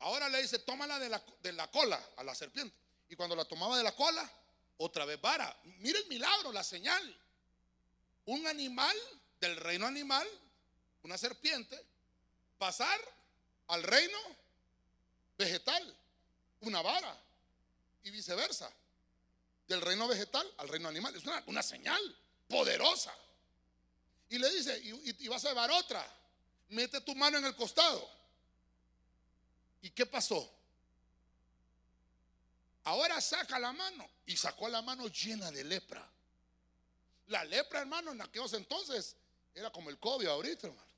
[0.00, 2.74] Ahora le dice, tómala de la, de la cola a la serpiente.
[3.08, 4.30] Y cuando la tomaba de la cola,
[4.78, 5.54] otra vez vara.
[5.78, 7.16] Mire el milagro, la señal.
[8.26, 8.96] Un animal
[9.40, 10.26] del reino animal,
[11.02, 11.82] una serpiente,
[12.58, 13.00] pasar
[13.70, 14.18] al reino
[15.38, 15.96] vegetal,
[16.60, 17.18] una vara,
[18.02, 18.70] y viceversa
[19.66, 21.14] del reino vegetal al reino animal.
[21.14, 22.00] Es una, señal
[22.48, 23.14] poderosa.
[24.28, 26.04] Y le dice, y, vas a llevar otra.
[26.70, 28.08] Mete tu mano en el costado.
[29.82, 30.52] ¿Y qué pasó?
[32.84, 34.08] Ahora saca la mano.
[34.26, 36.08] Y sacó la mano llena de lepra.
[37.28, 39.16] La lepra, hermano, en aquellos entonces
[39.54, 40.89] era como el COVID ahorita, hermano.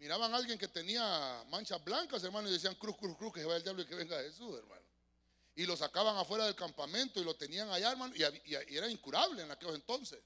[0.00, 3.46] Miraban a alguien que tenía manchas blancas, hermano, y decían cruz, cruz, cruz, que se
[3.46, 4.90] vaya el diablo y que venga Jesús, hermano
[5.60, 8.22] y lo sacaban afuera del campamento y lo tenían allá, hermano, y,
[8.74, 10.18] era incurable en aquellos entonces.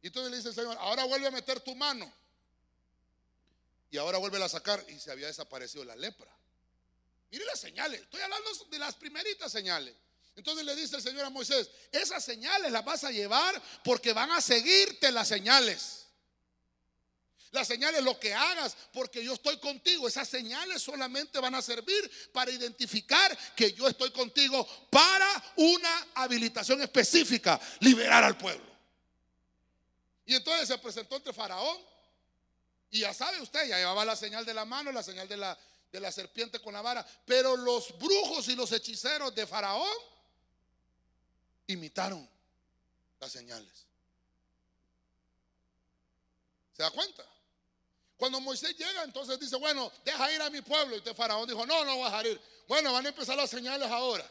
[0.00, 2.10] Y entonces le dice el Señor, ahora vuelve a meter tu mano.
[3.90, 6.34] Y ahora vuelve a sacar y se había desaparecido la lepra.
[7.30, 9.94] Mire las señales, estoy hablando de las primeritas señales.
[10.34, 14.30] Entonces le dice el Señor a Moisés, esas señales las vas a llevar porque van
[14.30, 16.05] a seguirte las señales.
[17.52, 20.08] Las señales, lo que hagas, porque yo estoy contigo.
[20.08, 26.82] Esas señales solamente van a servir para identificar que yo estoy contigo para una habilitación
[26.82, 28.66] específica, liberar al pueblo.
[30.26, 31.78] Y entonces se presentó entre Faraón.
[32.90, 35.58] Y ya sabe usted, ya llevaba la señal de la mano, la señal de la,
[35.92, 37.06] de la serpiente con la vara.
[37.24, 39.96] Pero los brujos y los hechiceros de Faraón
[41.68, 42.28] imitaron
[43.20, 43.86] las señales.
[46.76, 47.24] ¿Se da cuenta?
[48.16, 50.94] Cuando Moisés llega, entonces dice, bueno, deja ir a mi pueblo.
[50.94, 52.40] Y este faraón dijo, no, no voy a dejar ir.
[52.66, 54.28] Bueno, van a empezar las señales ahora.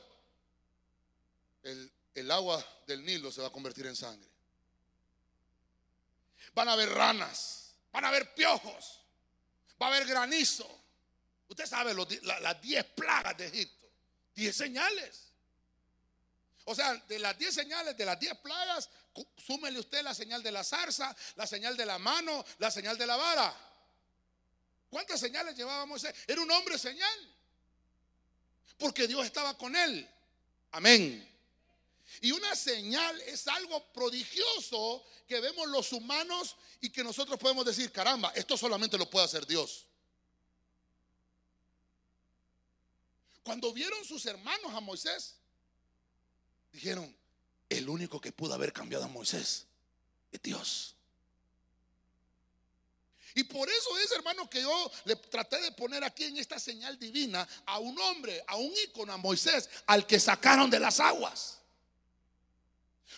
[1.61, 4.29] El, el agua del Nilo se va a convertir en sangre.
[6.53, 9.01] Van a haber ranas, van a haber piojos,
[9.81, 10.67] va a haber granizo.
[11.47, 13.87] Usted sabe las 10 plagas de Egipto.
[14.35, 15.31] 10 señales.
[16.65, 18.89] O sea, de las 10 señales, de las 10 plagas,
[19.37, 23.05] súmele usted la señal de la zarza, la señal de la mano, la señal de
[23.05, 23.55] la vara.
[24.89, 26.13] ¿Cuántas señales llevaba Moisés?
[26.27, 27.35] Era un hombre señal.
[28.77, 30.09] Porque Dios estaba con él.
[30.71, 31.35] Amén.
[32.21, 37.91] Y una señal es algo prodigioso que vemos los humanos y que nosotros podemos decir,
[37.91, 39.85] caramba, esto solamente lo puede hacer Dios.
[43.43, 45.35] Cuando vieron sus hermanos a Moisés,
[46.71, 47.15] dijeron,
[47.69, 49.65] el único que pudo haber cambiado a Moisés
[50.31, 50.94] es Dios.
[53.35, 56.97] Y por eso es, hermano, que yo le traté de poner aquí en esta señal
[56.97, 61.59] divina a un hombre, a un ícono, a Moisés, al que sacaron de las aguas.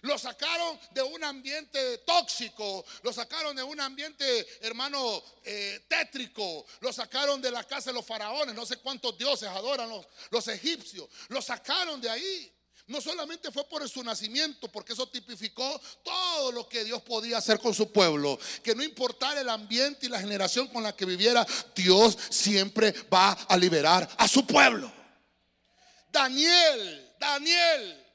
[0.01, 6.91] Lo sacaron de un ambiente tóxico, lo sacaron de un ambiente, hermano, eh, tétrico, lo
[6.91, 11.07] sacaron de la casa de los faraones, no sé cuántos dioses adoran los, los egipcios,
[11.29, 12.56] lo sacaron de ahí
[12.87, 17.59] no solamente fue por su nacimiento, porque eso tipificó todo lo que Dios podía hacer
[17.59, 18.39] con su pueblo.
[18.63, 21.45] Que no importara el ambiente y la generación con la que viviera,
[21.75, 24.91] Dios siempre va a liberar a su pueblo.
[26.11, 28.05] Daniel, Daniel,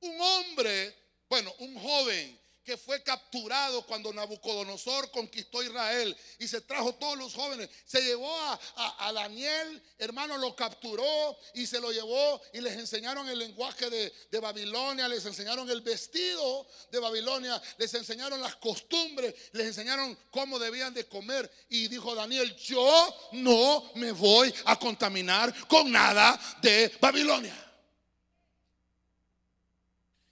[0.00, 0.96] un hombre,
[1.28, 2.37] bueno, un joven
[2.68, 7.70] que fue capturado cuando Nabucodonosor conquistó Israel y se trajo todos los jóvenes.
[7.86, 8.30] Se llevó
[8.76, 14.12] a, Daniel, hermano, lo capturó y se lo llevó y les enseñaron el lenguaje de,
[14.30, 20.58] de, Babilonia, les enseñaron el vestido de Babilonia, les enseñaron las costumbres, les enseñaron cómo
[20.58, 21.50] debían de comer.
[21.70, 27.56] Y dijo Daniel, yo no me voy a contaminar con nada de Babilonia.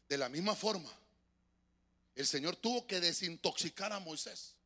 [0.07, 0.95] De la misma forma
[2.16, 4.57] el Señor tuvo que desintoxicar a Moisés.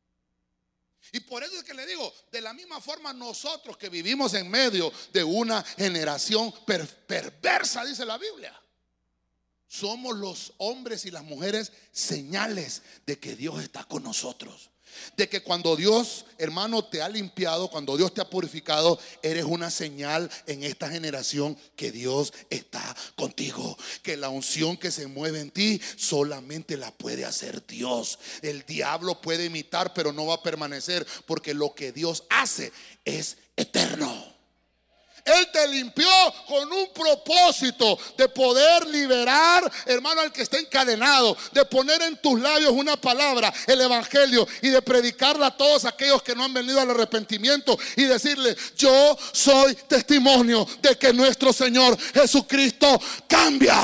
[1.11, 4.49] Y por eso es que le digo, de la misma forma nosotros que vivimos en
[4.49, 8.57] medio de una generación perversa, dice la Biblia,
[9.67, 14.70] somos los hombres y las mujeres señales de que Dios está con nosotros.
[15.17, 19.69] De que cuando Dios, hermano, te ha limpiado, cuando Dios te ha purificado, eres una
[19.69, 23.77] señal en esta generación que Dios está contigo.
[24.03, 28.19] Que la unción que se mueve en ti solamente la puede hacer Dios.
[28.41, 32.71] El diablo puede imitar, pero no va a permanecer porque lo que Dios hace
[33.05, 34.30] es eterno.
[35.23, 36.09] Él te limpió
[36.47, 42.39] con un propósito de poder liberar, hermano, al que está encadenado, de poner en tus
[42.39, 46.79] labios una palabra, el Evangelio, y de predicarla a todos aquellos que no han venido
[46.79, 53.77] al arrepentimiento y decirle, yo soy testimonio de que nuestro Señor Jesucristo cambia.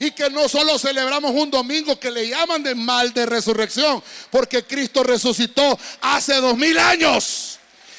[0.00, 4.64] Y que no solo celebramos un domingo que le llaman de mal de resurrección, porque
[4.64, 7.58] Cristo resucitó hace dos mil años.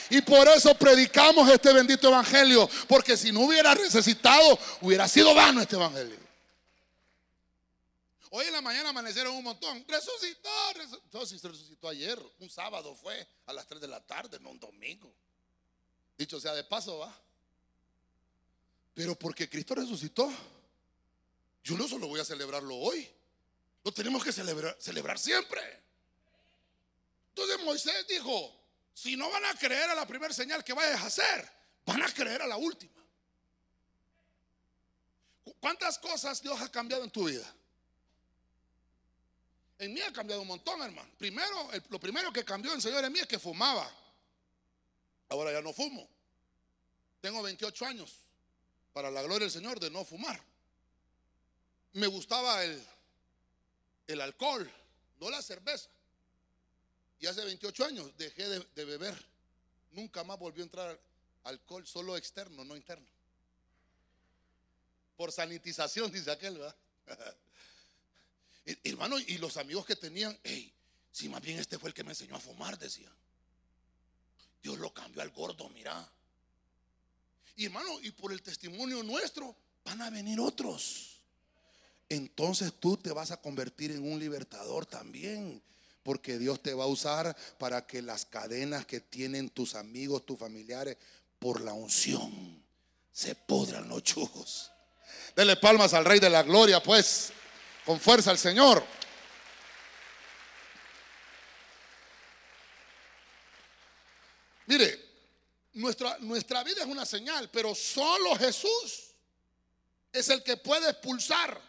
[0.10, 2.70] Y por eso predicamos este bendito evangelio.
[2.88, 6.26] Porque si no hubiera resucitado, hubiera sido vano este evangelio.
[8.30, 9.86] Hoy en la mañana amanecieron un montón.
[9.88, 11.50] Resucitó, resucitó.
[11.50, 15.14] Resucitó ayer, un sábado fue a las 3 de la tarde, no un domingo.
[16.18, 17.16] Dicho sea de paso, va.
[18.94, 20.32] Pero porque Cristo resucitó,
[21.64, 23.08] yo no solo voy a celebrarlo hoy,
[23.84, 25.62] lo tenemos que celebrar, celebrar siempre.
[27.30, 28.54] Entonces Moisés dijo,
[28.96, 31.52] si no van a creer a la primera señal que vayas a hacer,
[31.86, 32.96] van a creer a la última.
[35.60, 37.46] ¿Cuántas cosas Dios ha cambiado en tu vida?
[39.80, 41.12] En mí ha cambiado un montón, hermano.
[41.18, 43.92] Primero, lo primero que cambió en Señor en mí es que fumaba.
[45.28, 46.08] Ahora ya no fumo.
[47.20, 48.14] Tengo 28 años,
[48.94, 50.42] para la gloria del Señor, de no fumar.
[51.92, 52.82] Me gustaba el,
[54.08, 54.72] el alcohol,
[55.20, 55.90] no la cerveza.
[57.20, 59.16] Y hace 28 años dejé de, beber.
[59.92, 61.00] Nunca más volvió a entrar
[61.44, 63.06] alcohol, solo externo, no interno.
[65.16, 66.76] Por sanitización, dice aquel, ¿verdad?
[68.84, 70.74] Hermano, y los amigos que tenían, hey,
[71.12, 73.14] si más bien este fue el que me enseñó a fumar, decían.
[74.62, 76.10] Dios lo cambió al gordo, mira.
[77.56, 81.20] Y hermano, y por el testimonio nuestro van a venir otros.
[82.10, 85.62] Entonces tú te vas a convertir en un libertador también
[86.06, 90.38] porque Dios te va a usar para que las cadenas que tienen tus amigos, tus
[90.38, 90.98] familiares,
[91.40, 92.64] por la unción,
[93.12, 94.72] se pudran los chujos.
[95.36, 97.34] Dele palmas al Rey de la Gloria, pues,
[97.84, 98.86] con fuerza al Señor.
[104.68, 105.10] Mire,
[105.74, 109.16] nuestra, nuestra vida es una señal, pero solo Jesús
[110.14, 111.60] es el que puede expulsar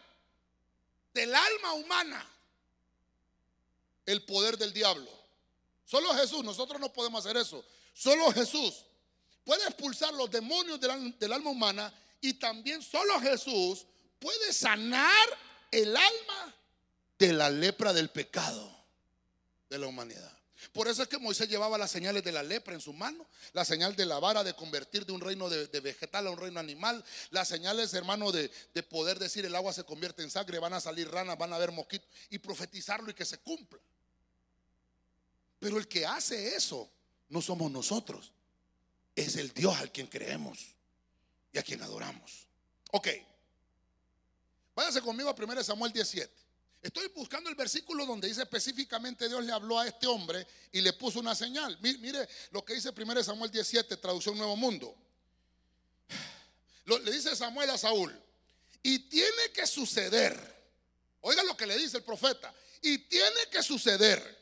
[1.11, 2.36] del alma humana
[4.07, 5.11] el poder del diablo.
[5.85, 7.63] Solo Jesús, nosotros no podemos hacer eso.
[7.93, 8.85] Solo Jesús
[9.43, 13.85] puede expulsar los demonios del, alma humana y también solo Jesús
[14.19, 15.27] puede sanar
[15.71, 16.55] el alma
[17.19, 18.69] de la lepra del pecado
[19.69, 20.33] de la humanidad.
[20.73, 23.63] Por eso es que Moisés llevaba las señales de la lepra en su mano, la
[23.63, 27.03] señal de la vara de convertir de un reino de, vegetal a un reino animal,
[27.29, 30.81] las señales, hermano, de, de, poder decir el agua se convierte en sangre, van a
[30.81, 33.79] salir ranas, van a haber mosquitos y profetizarlo y que se cumpla.
[35.59, 36.89] Pero el que hace eso
[37.29, 38.31] no somos nosotros.
[39.15, 40.75] Es el Dios al quien creemos
[41.51, 42.47] y a quien adoramos.
[42.91, 43.07] Ok.
[44.75, 46.31] Váyase conmigo a 1 Samuel 17.
[46.83, 50.93] Estoy buscando el versículo donde dice específicamente Dios le habló a este hombre y le
[50.93, 51.77] puso una señal.
[51.81, 54.95] Mire lo que dice 1 Samuel 17, traducción Nuevo Mundo.
[56.85, 58.17] le dice Samuel a Saúl,
[58.83, 60.39] y tiene que suceder,
[61.21, 64.36] oiga lo que le dice el profeta, y tiene que suceder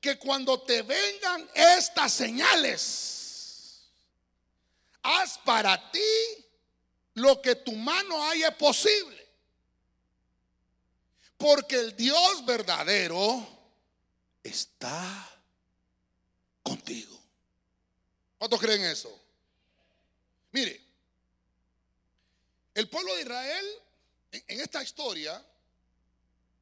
[0.00, 3.82] que cuando te vengan estas señales,
[5.02, 6.00] haz para ti
[7.14, 9.22] lo que tu mano haya posible.
[11.42, 13.44] porque el Dios verdadero
[14.44, 15.40] está
[16.62, 17.20] contigo.
[18.38, 19.20] ¿Cuántos creen eso?
[20.52, 20.80] Mire,
[22.74, 23.66] el pueblo de Israel
[24.30, 25.44] en esta historia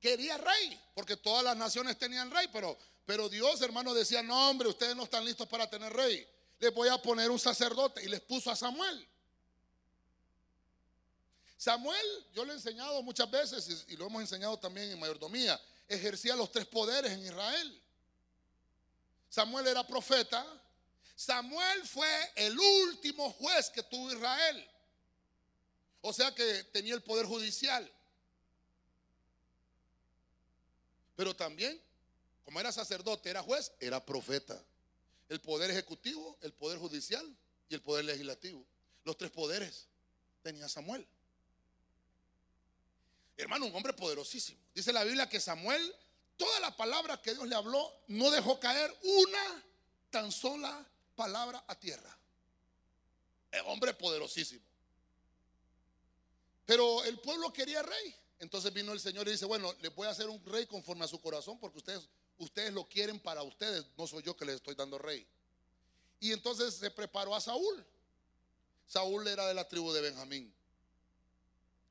[0.01, 2.79] quería rey, porque todas las naciones tenían rey, pero,
[3.11, 6.25] pero Dios, hermano, decía, no, hombre, ustedes no están listos para tener rey.
[6.61, 9.05] Les voy a poner un sacerdote y les puso a Samuel.
[11.57, 16.37] Samuel, yo le he enseñado muchas veces y, lo hemos enseñado también en mayordomía, ejercía
[16.37, 17.83] los tres poderes en Israel.
[19.29, 20.47] Samuel era profeta.
[21.17, 24.71] Samuel fue el último juez que tuvo Israel.
[26.01, 27.93] O sea que tenía el poder judicial.
[31.17, 31.83] Pero también,
[32.51, 34.61] como era sacerdote, era juez, era profeta.
[35.29, 37.25] El poder ejecutivo, el poder judicial
[37.69, 38.67] y el poder legislativo.
[39.05, 39.87] Los tres poderes
[40.43, 41.07] tenía Samuel.
[43.37, 44.59] Hermano, un hombre poderosísimo.
[44.75, 45.95] Dice la Biblia que Samuel,
[46.37, 49.65] toda la palabra que Dios le habló, no dejó caer una
[50.11, 50.85] tan sola
[51.15, 52.19] palabra a tierra.
[53.53, 54.65] Es hombre poderosísimo.
[56.67, 58.17] Pero el pueblo quería rey.
[58.41, 61.09] Entonces vino el Señor y dice, bueno, le voy a hacer un rey conforme a
[61.09, 62.09] su corazón porque ustedes,
[62.41, 65.27] ustedes lo quieren para ustedes, no soy yo que les estoy dando rey.
[66.19, 67.87] Y entonces se preparó a Saúl.
[68.87, 70.53] Saúl era de la tribu de Benjamín.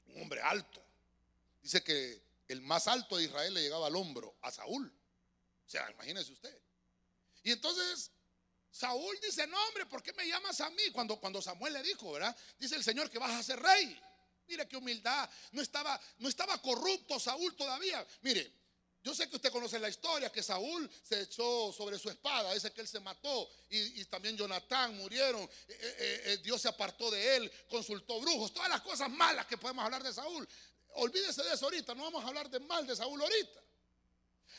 [0.07, 0.81] Un hombre alto,
[1.61, 4.91] Dice que el más alto de Israel le llegaba al hombro a Saúl.
[5.67, 6.57] O sea, imagínese usted.
[7.43, 8.11] Y entonces
[8.71, 10.89] Saúl dice, no hombre, ¿por qué me llamas a mí?
[10.91, 12.35] Cuando, cuando Samuel le dijo, ¿verdad?
[12.57, 13.99] Dice el Señor que vas a ser rey.
[14.47, 15.29] Mire qué humildad.
[15.51, 18.05] No estaba, no estaba corrupto Saúl todavía.
[18.21, 18.51] Mire,
[19.01, 22.71] yo sé que usted conoce la historia, que Saúl se echó sobre su espada, dice
[22.71, 27.37] que él se mató y, también Jonatán murieron, eh, eh, eh, Dios se apartó de
[27.37, 30.47] él, consultó brujos, todas las cosas malas que podemos hablar de Saúl.
[30.95, 33.61] Olvídese de eso ahorita, no vamos a hablar de mal de Saúl ahorita.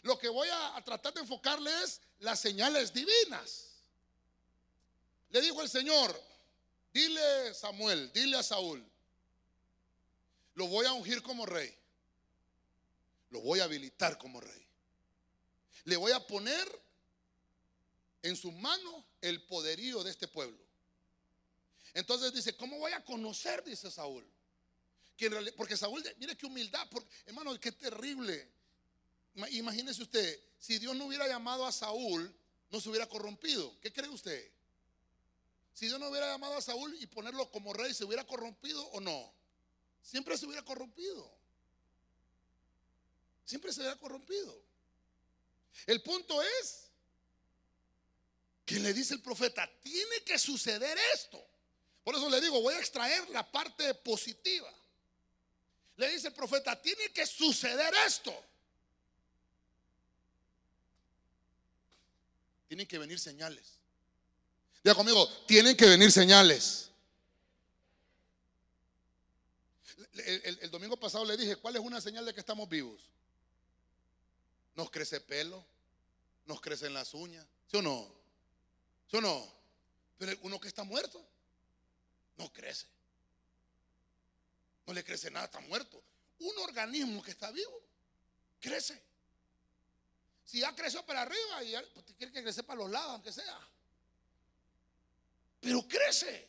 [0.03, 3.67] Lo que voy a, tratar de enfocarle es las señales divinas.
[5.29, 6.19] Le dijo el Señor,
[6.93, 8.85] dile Samuel, dile a Saúl,
[10.55, 11.77] lo voy a ungir como rey,
[13.31, 14.67] lo voy a habilitar como rey.
[15.85, 16.69] Le voy a poner
[18.23, 20.63] en su mano el poderío de este pueblo.
[21.95, 23.65] Entonces dice, ¿cómo voy a conocer?
[23.65, 24.25] Dice Saúl
[25.57, 26.89] porque Saúl, mire qué humildad,
[27.27, 28.49] hermano, qué terrible.
[29.51, 32.35] Imagínese usted, si Dios no hubiera llamado a Saúl,
[32.71, 33.79] no se hubiera corrompido.
[33.81, 34.51] ¿Qué cree usted?
[35.75, 39.01] Si Dios no hubiera llamado a Saúl y ponerlo como rey, ¿se hubiera corrompido o
[39.01, 39.33] no?
[40.03, 41.31] Siempre se hubiera corrompido.
[43.51, 44.63] Siempre se hubiera corrompido.
[45.85, 46.89] El punto es
[48.65, 51.45] que le dice el profeta, tiene que suceder esto.
[52.05, 54.73] Por eso le digo, voy a extraer la parte positiva.
[55.97, 58.33] Le dice el profeta, tiene que suceder esto.
[62.69, 63.81] Tienen que venir señales.
[64.85, 66.89] Diga conmigo, tienen que venir señales.
[70.13, 73.11] El, domingo pasado le dije, ¿cuál es una señal de que estamos vivos?
[74.75, 75.65] Nos crece pelo,
[76.47, 78.13] nos crecen las uñas, ¿sí o no?
[79.11, 79.53] ¿Sí o no?
[80.19, 81.25] Pero uno que está muerto,
[82.37, 82.87] no crece
[84.91, 86.03] no le crece nada, está muerto.
[86.41, 87.81] Un organismo que está vivo,
[88.59, 89.01] crece.
[90.45, 93.57] Si ya creció para arriba, y pues, tiene que crecer para los lados, aunque sea.
[95.61, 96.49] Pero crece.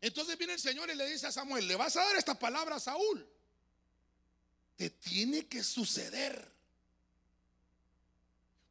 [0.00, 2.76] Entonces viene el Señor y le dice a Samuel, le vas a dar esta palabra
[2.76, 3.24] a Saúl.
[4.76, 6.52] Te tiene que suceder.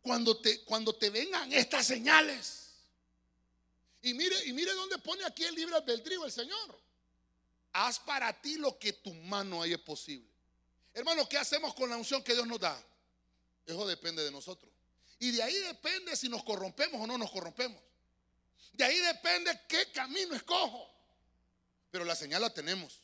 [0.03, 2.67] Cuando te, cuando te vengan estas señales.
[4.03, 6.79] Y mire, y mire dónde pone aquí el libre albedrío el Señor.
[7.71, 10.29] Haz para ti lo que tu mano haya posible.
[10.93, 12.79] Hermano, ¿qué hacemos con la unción que Dios nos da?
[13.65, 14.71] Eso depende de nosotros.
[15.19, 17.81] Y de ahí depende si nos corrompemos o no nos corrompemos.
[18.73, 20.89] De ahí depende qué camino escojo.
[21.89, 22.99] Pero la señal la tenemos.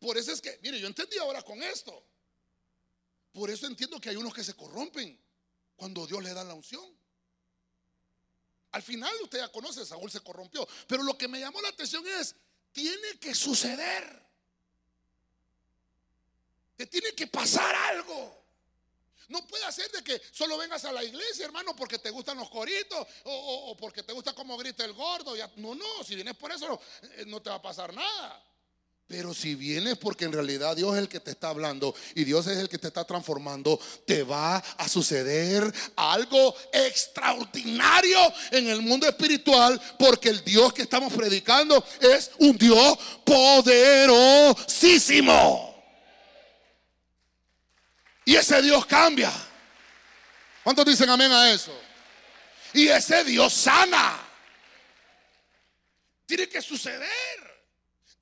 [0.00, 2.02] Por eso es que, mire, yo entendí ahora con esto.
[3.34, 5.20] Por eso entiendo que hay unos que se corrompen
[5.74, 6.84] cuando Dios le da la unción.
[8.70, 10.66] Al final usted ya conoce, Saúl se corrompió.
[10.86, 12.36] Pero lo que me llamó la atención es,
[12.72, 14.24] tiene que suceder.
[16.76, 18.44] Te tiene que pasar algo.
[19.28, 22.48] No puede ser de que solo vengas a la iglesia, hermano, porque te gustan los
[22.48, 25.34] coritos o, porque te gusta cómo grita el gordo.
[25.56, 28.53] No, no, si vienes por eso eh, no te va a pasar nada.
[29.06, 32.46] Pero si vienes porque en realidad Dios es el que te está hablando y Dios
[32.46, 38.18] es el que te está transformando, te va a suceder algo extraordinario
[38.50, 45.74] en el mundo espiritual porque el Dios que estamos predicando es un Dios poderosísimo.
[48.24, 49.30] Y ese Dios cambia.
[50.62, 51.78] ¿Cuántos dicen amén a eso?
[52.72, 54.18] Y ese Dios sana.
[56.24, 57.43] Tiene que suceder.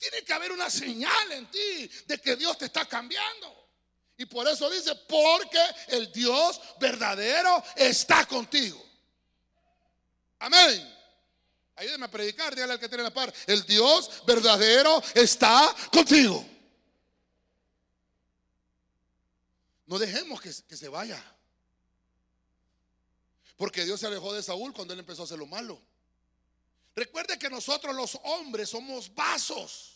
[0.03, 3.69] Tiene que haber una señal en ti de que Dios te está cambiando.
[4.17, 8.85] Y por eso dice, porque el Dios verdadero está contigo.
[10.39, 10.93] Amén.
[11.77, 13.33] Ayúdeme a predicar, dígale al que tiene la par.
[13.47, 16.45] El Dios verdadero está contigo.
[19.85, 21.23] No dejemos que, que, se vaya.
[23.55, 25.81] Porque Dios se alejó de Saúl cuando él empezó a hacer lo malo.
[26.93, 29.92] Recuerde que nosotros los hombres somos vasos.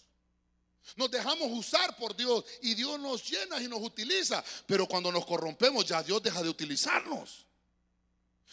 [0.95, 4.43] Nos dejamos usar por Dios y Dios nos llena y nos utiliza.
[4.65, 7.45] Pero cuando nos corrompemos ya Dios deja de utilizarnos.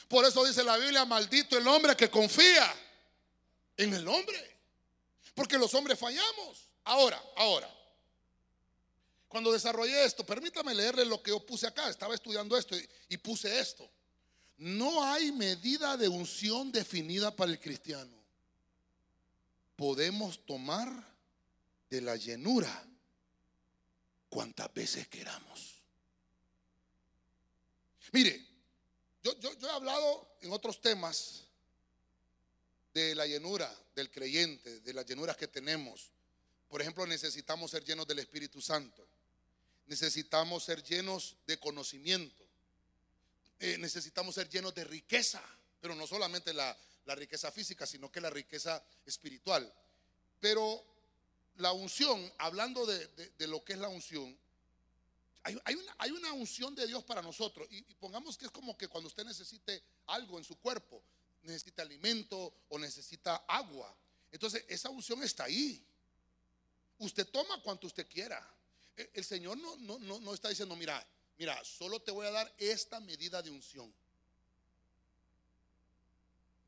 [0.09, 2.74] Por eso dice la Biblia, maldito el hombre que confía
[3.76, 4.59] en el hombre.
[5.35, 6.68] Porque los hombres fallamos.
[6.85, 7.70] Ahora, ahora.
[9.28, 11.89] Cuando desarrollé esto, permítame leerle lo que yo puse acá.
[11.89, 13.91] Estaba estudiando esto y, y puse esto.
[14.57, 18.16] No hay medida de unción definida para el cristiano.
[19.74, 21.13] Podemos tomar
[21.91, 22.87] de la llenura
[24.28, 25.82] cuantas veces queramos.
[28.12, 28.45] Mire,
[29.22, 31.45] yo, yo, he hablado en otros temas
[32.93, 36.11] de la llenura del creyente, de las llenuras que tenemos.
[36.68, 39.07] Por ejemplo, necesitamos ser llenos del Espíritu Santo.
[39.87, 42.45] Necesitamos ser llenos de conocimiento.
[43.59, 45.43] Eh, necesitamos ser llenos de riqueza,
[45.80, 46.76] pero no solamente la,
[47.07, 49.72] la riqueza física, sino que la riqueza espiritual.
[50.41, 50.93] Pero
[51.57, 54.36] la unción, hablando de, lo que es la unción,
[55.42, 57.68] hay, una, unción de Dios para nosotros.
[57.70, 61.02] Y, pongamos que es como que cuando usted necesite algo en su cuerpo,
[61.42, 63.94] necesita alimento o necesita agua.
[64.32, 65.84] Entonces, esa unción está ahí.
[66.98, 68.42] Usted toma cuanto usted quiera.
[68.96, 72.55] E, el, Señor no, no, no está diciendo, mira, mira, solo te voy a dar
[72.59, 73.92] esta medida de unción.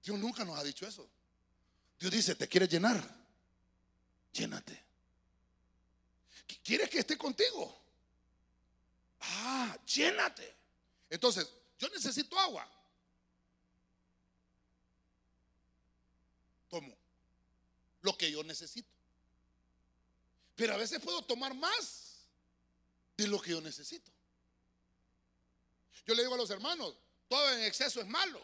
[0.05, 1.09] Dios nunca nos ha dicho eso.
[1.99, 3.26] Dios dice, ¿te quieres llenar?
[4.37, 4.85] Llénate.
[6.63, 7.77] ¿Quieres que esté contigo?
[9.21, 10.55] Ah, llénate.
[11.11, 12.69] Entonces, yo necesito agua.
[16.69, 16.97] Tomo
[18.07, 18.89] lo que yo necesito.
[20.55, 22.21] Pero a veces puedo tomar más
[23.17, 24.11] de lo que yo necesito.
[26.07, 26.95] Yo le digo a los hermanos,
[27.29, 28.41] todo en exceso es malo,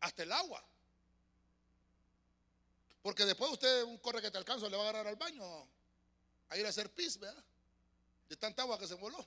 [0.00, 0.64] hasta el agua.
[3.02, 5.68] Porque después usted, un corre que te alcanza, le va a agarrar al baño
[6.48, 7.42] a ir a hacer pis, ¿verdad?
[8.28, 9.26] De tanta agua que se voló.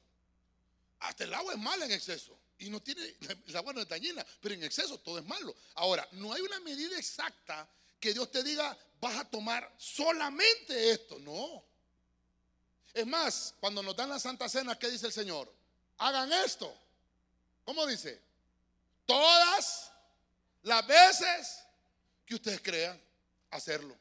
[0.99, 2.37] Hasta el agua es mala en exceso.
[2.59, 3.01] Y no tiene,
[3.47, 5.55] el agua no es dañina, pero en exceso todo es malo.
[5.73, 7.67] Ahora, no hay una medida exacta
[7.99, 11.19] que Dios te diga, vas a tomar solamente esto.
[11.19, 11.63] No.
[12.93, 15.51] Es más, cuando nos dan la Santa Cena, ¿qué dice el Señor?
[15.97, 16.73] Hagan esto.
[17.65, 18.21] ¿Cómo dice?
[19.05, 19.91] Todas
[20.61, 21.63] las veces
[22.25, 23.04] que ustedes crean
[23.55, 23.97] hacerlo.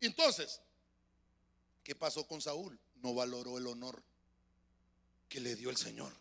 [0.00, 0.60] Entonces,
[1.84, 2.78] ¿qué pasó con Saúl?
[2.96, 4.02] No valoró el honor
[5.28, 6.12] que le dio el Señor.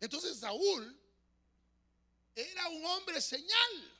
[0.00, 0.96] Entonces Saúl
[2.34, 3.97] era un hombre señal.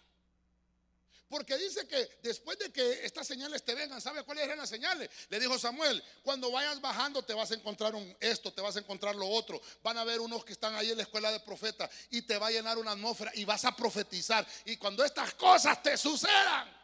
[1.29, 5.11] Porque dice que después de que estas señales te vengan, ¿sabe cuáles eran las señales?
[5.29, 8.79] Le dijo Samuel, cuando vayas bajando te vas a encontrar un, esto, te vas a
[8.79, 9.61] encontrar lo otro.
[9.83, 12.47] Van a ver unos que están ahí en la escuela de profetas y te va
[12.47, 14.47] a llenar una atmósfera y vas a profetizar.
[14.65, 16.75] Y cuando estas cosas te sucedan,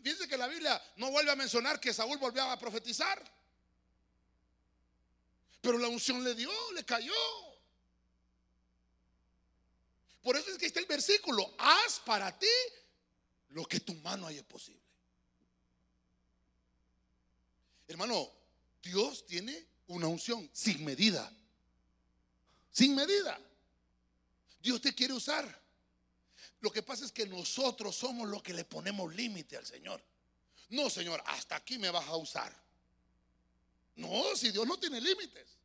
[0.00, 3.22] dice que la Biblia no vuelve a mencionar que Saúl volvió a profetizar.
[5.62, 7.14] Pero la unción le dio, le cayó.
[10.26, 12.48] Por eso es que está el versículo, haz para ti
[13.50, 14.82] lo que tu mano haya posible.
[17.86, 18.32] Hermano,
[18.82, 21.32] Dios tiene una unción sin medida.
[22.72, 23.38] Sin medida.
[24.60, 25.62] Dios te quiere usar.
[26.58, 30.02] Lo que pasa es que nosotros somos los que le ponemos límite al Señor.
[30.70, 32.52] No, Señor, hasta aquí me vas a usar.
[33.94, 35.55] No, si Dios no tiene límites.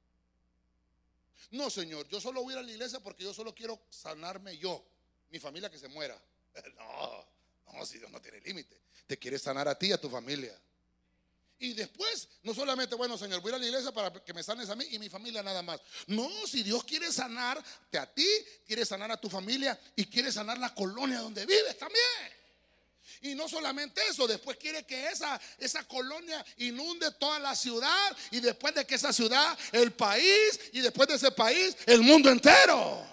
[1.52, 4.58] No, Señor, yo solo voy a ir a la iglesia porque yo solo quiero sanarme
[4.58, 4.86] yo,
[5.30, 6.20] mi familia que se muera.
[6.76, 8.82] No, no, si Dios no tiene límite.
[9.08, 10.60] Te quiere sanar a ti y a tu familia.
[11.60, 14.42] Y después, no solamente, bueno, Señor, voy a ir a la iglesia para que me
[14.44, 15.80] sanes a mí y mi familia nada más.
[16.08, 18.28] No, si Dios quiere sanarte a ti,
[18.66, 22.41] quiere sanar a tu familia y quiere sanar la colonia donde vives también.
[23.22, 28.40] Y no solamente eso, después quiere que esa, esa colonia inunde toda la ciudad y
[28.40, 33.06] después de que esa ciudad, el país y después de ese país, el mundo entero.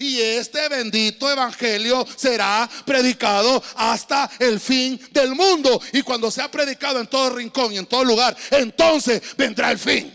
[0.00, 5.80] Y este bendito evangelio será predicado hasta el fin del mundo.
[5.92, 10.12] Y cuando sea predicado en todo rincón y en todo lugar, entonces vendrá el fin.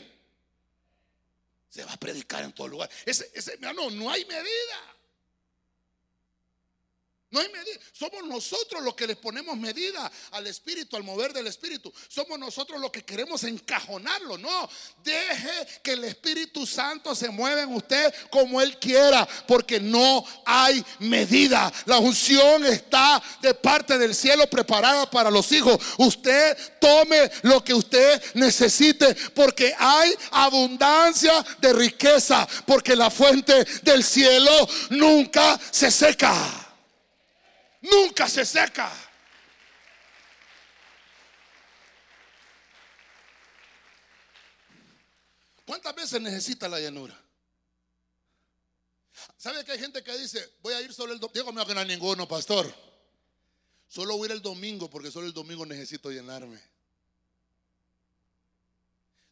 [1.69, 2.89] Se va a predicar en todo lugar.
[3.05, 4.90] Ese, ese, no, no hay medida.
[7.32, 7.79] No hay medida.
[7.93, 11.91] Somos nosotros los que les ponemos medida al Espíritu, al mover del Espíritu.
[12.09, 14.38] Somos nosotros los que queremos encajonarlo.
[14.38, 14.69] No,
[15.01, 20.84] deje que el Espíritu Santo se mueva en usted como Él quiera, porque no hay
[20.99, 21.71] medida.
[21.86, 25.79] La unción está de parte del cielo preparada para los hijos.
[25.99, 34.03] Usted tome lo que usted necesite, porque hay abundancia de riqueza, porque la fuente del
[34.03, 36.67] cielo nunca se seca
[37.82, 38.91] nunca se seca.
[45.65, 47.17] ¿Cuántas veces necesita la llanura?
[49.38, 51.51] ¿Sabe que hay gente que dice, voy a ir solo el domingo?
[51.51, 52.73] Digo, no hay ninguno, pastor.
[53.88, 56.61] Solo voy a ir el domingo porque solo el domingo necesito llenarme.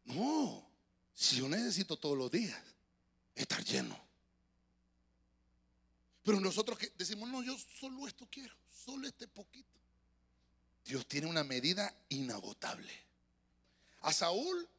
[0.06, 0.68] No,
[1.14, 2.60] si yo necesito todos los días
[3.36, 4.09] estar lleno.
[6.30, 8.54] Pero nosotros decimos, no, yo solo esto quiero,
[8.86, 9.74] solo este poquito.
[10.86, 12.92] Dios tiene una medida inagotable.
[14.02, 14.70] A Saúl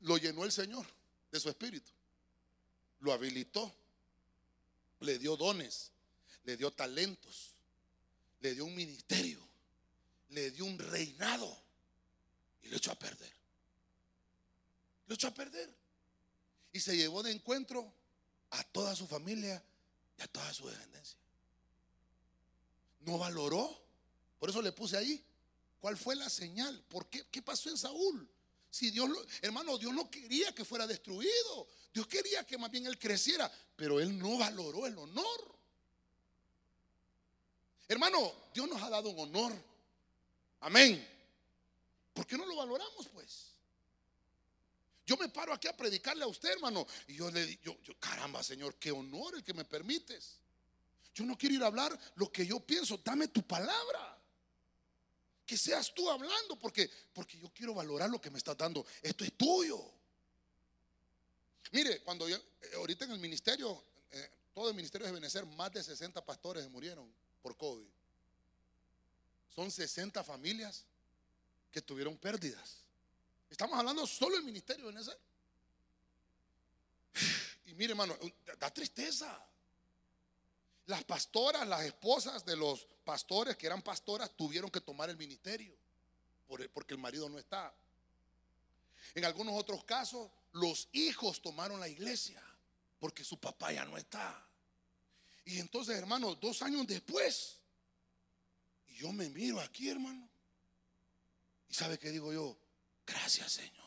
[0.00, 0.86] lo llenó el Señor
[1.30, 1.90] de su espíritu.
[3.00, 3.74] Lo habilitó.
[5.00, 5.90] Le dio dones.
[6.44, 7.50] Le dio talentos.
[8.40, 9.46] Le dio un ministerio.
[10.30, 11.62] Le dio un reinado.
[12.62, 13.34] Y lo echó a perder.
[15.08, 15.76] Lo echó a perder.
[16.72, 17.92] Y se llevó de encuentro
[18.48, 19.62] a toda su familia
[20.18, 21.18] y a toda su descendencia.
[23.00, 23.82] No valoró.
[24.38, 25.24] Por eso le puse ahí.
[25.80, 26.82] ¿Cuál fue la señal?
[26.88, 27.26] ¿Por qué?
[27.30, 28.28] ¿Qué pasó en Saúl?
[28.70, 29.08] Si Dios,
[29.42, 31.68] hermano, Dios no quería que fuera destruido.
[31.92, 35.54] Dios quería que más bien él creciera, pero él no valoró el honor.
[37.86, 39.52] Hermano, Dios nos ha dado un honor.
[40.60, 41.06] Amén.
[42.12, 43.53] ¿Por qué no lo valoramos, pues?
[45.06, 46.86] Yo me paro aquí a predicarle a usted, hermano.
[47.08, 50.38] Y yo le digo, caramba, Señor, qué honor el que me permites.
[51.14, 52.98] Yo no quiero ir a hablar lo que yo pienso.
[53.04, 54.18] Dame tu palabra.
[55.44, 58.84] Que seas tú hablando, porque, porque yo quiero valorar lo que me estás dando.
[59.02, 59.92] Esto es tuyo.
[61.72, 62.40] Mire, cuando eh,
[62.76, 67.12] ahorita en el ministerio, eh, todo el ministerio de Benecer, más de 60 pastores murieron
[67.42, 67.86] por COVID.
[69.54, 70.84] Son 60 familias
[71.70, 72.83] que tuvieron pérdidas.
[73.54, 75.16] Estamos hablando solo del ministerio de Benecer.
[77.66, 78.18] Y mire, hermano,
[78.58, 79.48] da tristeza.
[80.86, 85.72] Las pastoras, las esposas de los pastores que eran pastoras tuvieron que tomar el ministerio
[86.72, 87.72] porque el marido no está.
[89.14, 92.42] En algunos otros casos, los hijos tomaron la iglesia
[92.98, 94.44] porque su papá ya no está.
[95.44, 97.60] Y entonces, hermano, dos años después,
[98.88, 100.28] y yo me miro aquí, hermano,
[101.68, 102.58] y sabe qué digo yo,
[103.06, 103.84] gracias Señor,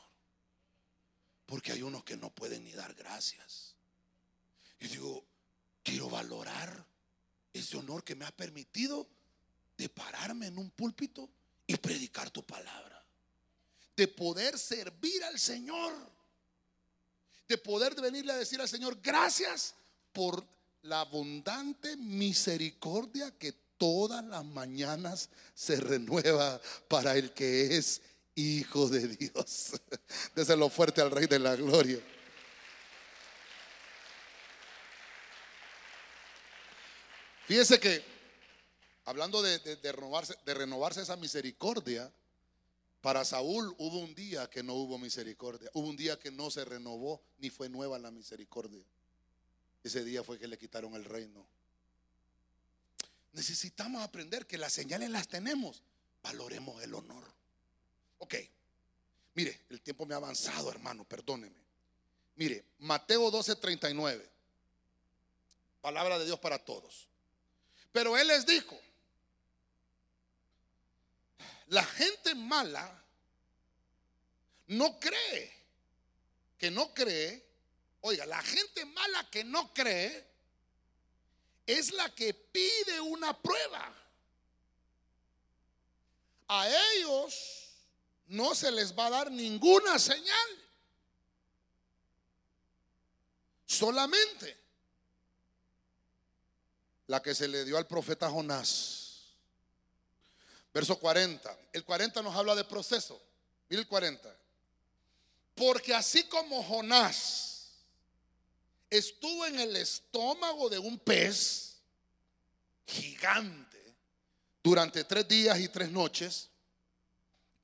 [1.45, 3.75] porque hay unos que no pueden ni dar gracias.
[4.79, 5.25] Y digo,
[5.83, 6.85] quiero valorar
[7.53, 9.07] ese honor que me ha permitido
[9.77, 11.29] de pararme en un púlpito
[11.65, 13.03] y predicar tu palabra.
[13.95, 15.93] De poder servir al Señor.
[17.47, 19.75] De poder venirle a decir al Señor, gracias
[20.11, 20.45] por
[20.83, 28.01] la abundante misericordia que todas las mañanas se renueva para el que es
[28.37, 29.71] hijo de Dios.
[30.35, 31.99] Déselo fuerte al Rey de la Gloria.
[37.47, 38.03] Fíjese que,
[39.05, 39.57] hablando de,
[39.91, 42.11] renovarse, de renovarse esa misericordia,
[43.01, 46.65] para Saúl hubo un día que no hubo misericordia, hubo un día que no se
[46.65, 48.83] renovó ni fue nueva la misericordia.
[49.83, 51.47] Ese día fue que le quitaron el reino.
[53.31, 55.81] Necesitamos aprender que las señales las tenemos,
[56.21, 57.36] valoremos el honor.
[58.19, 58.35] Ok,
[59.33, 61.67] mire, el tiempo me ha avanzado, hermano, perdóneme.
[62.35, 64.27] Mire, Mateo 12:39,
[65.81, 67.07] palabra de Dios para todos.
[67.91, 68.79] Pero Él les dijo,
[71.67, 73.03] la gente mala
[74.67, 75.53] no cree,
[76.57, 77.43] que no cree,
[78.01, 80.25] oiga, la gente mala que no cree
[81.65, 83.93] es la que pide una prueba.
[86.49, 87.66] A ellos
[88.27, 90.49] no se les va a dar ninguna señal.
[93.65, 94.57] Solamente
[97.07, 99.07] la que se le dio al profeta Jonás.
[100.73, 101.57] Verso 40.
[101.73, 103.21] El 40 nos habla de proceso.
[103.69, 104.35] Mira el 40.
[105.55, 107.71] Porque así como Jonás
[108.89, 111.77] estuvo en el estómago de un pez
[112.85, 113.95] gigante
[114.63, 116.49] durante tres días y tres noches,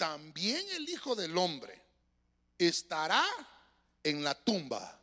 [0.03, 1.81] también el Hijo del Hombre
[2.57, 3.25] estará
[4.03, 4.99] en la tumba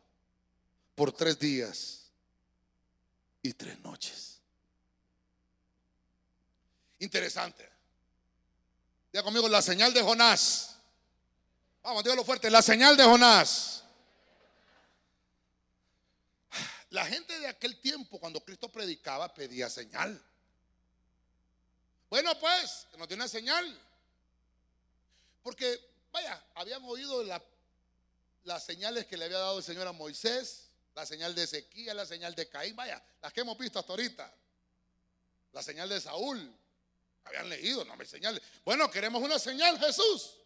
[0.93, 2.11] por tres días
[3.41, 4.39] y tres noches.
[6.99, 7.67] Interesante.
[9.11, 10.75] Diga conmigo la señal de Jonás.
[11.81, 13.83] Vamos, dígalo fuerte, la señal de Jonás.
[16.91, 20.23] La gente de aquel tiempo, cuando Cristo predicaba, pedía señal.
[22.07, 23.81] Bueno, pues, nos dé una señal.
[25.41, 25.79] Porque,
[26.11, 27.23] vaya, habían oído
[28.43, 32.05] las señales que le había dado el Señor a Moisés, la señal de Ezequiel, la
[32.05, 34.33] señal de Caín, vaya, las que hemos visto hasta ahorita.
[35.53, 36.57] La señal de Saúl.
[37.23, 38.41] Habían leído, no me señales.
[38.65, 40.37] Bueno, queremos una señal, Jesús.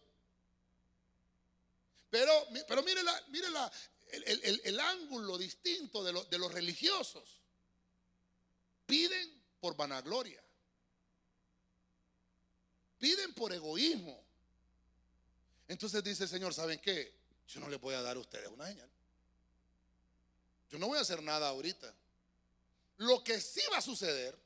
[2.09, 3.47] Pero, pero mire, mire
[4.63, 7.41] el, ángulo distinto de, de los religiosos.
[8.85, 10.43] Piden por vanagloria.
[12.99, 14.24] Piden por egoísmo.
[15.67, 17.13] Entonces dice el Señor, ¿saben qué?
[17.47, 18.89] Yo no les voy a dar a ustedes una señal.
[20.69, 21.93] Yo no voy a hacer nada ahorita.
[22.97, 24.37] Lo que sí va a suceder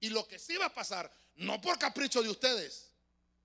[0.00, 2.86] y lo que sí va a pasar, no por capricho de ustedes.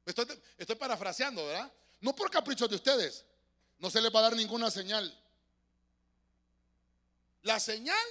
[0.05, 0.27] Estoy,
[0.57, 1.71] estoy parafraseando, ¿verdad?
[2.01, 3.23] No por capricho de ustedes.
[3.79, 5.13] No se les va a dar ninguna señal.
[7.43, 8.07] La señal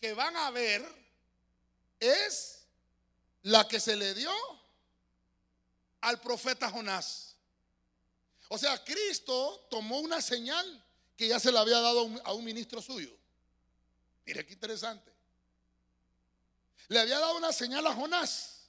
[0.00, 0.86] que van a ver
[2.00, 2.60] es
[3.42, 4.32] la que se le dio
[6.00, 7.34] al profeta Jonás.
[8.48, 10.84] O sea, Cristo tomó una señal
[11.16, 13.14] que ya se la había dado a un, ministro suyo.
[14.24, 15.12] Mire qué interesante.
[16.88, 18.68] Le había dado una señal a Jonás.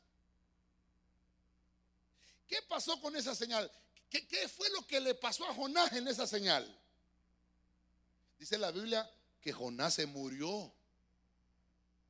[2.48, 3.72] ¿Qué pasó con esa señal?
[4.10, 6.78] ¿Qué, ¿Qué, fue lo que le pasó a Jonás en esa señal?
[8.38, 9.10] Dice la Biblia
[9.42, 10.74] que Jonás se murió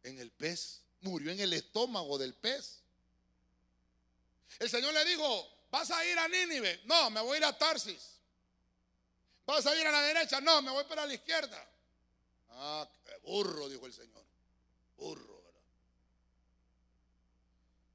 [0.03, 2.79] en el pez, murió en el estómago del pez.
[4.57, 6.81] El Señor le dijo, ¿vas a ir a Nínive?
[6.85, 8.19] No, me voy a ir a Tarsis.
[9.45, 10.39] ¿Vas a ir a la derecha?
[10.41, 11.67] No, me voy para la izquierda.
[12.51, 14.23] Ah, qué burro, dijo el Señor.
[14.97, 15.61] Burro, ¿verdad?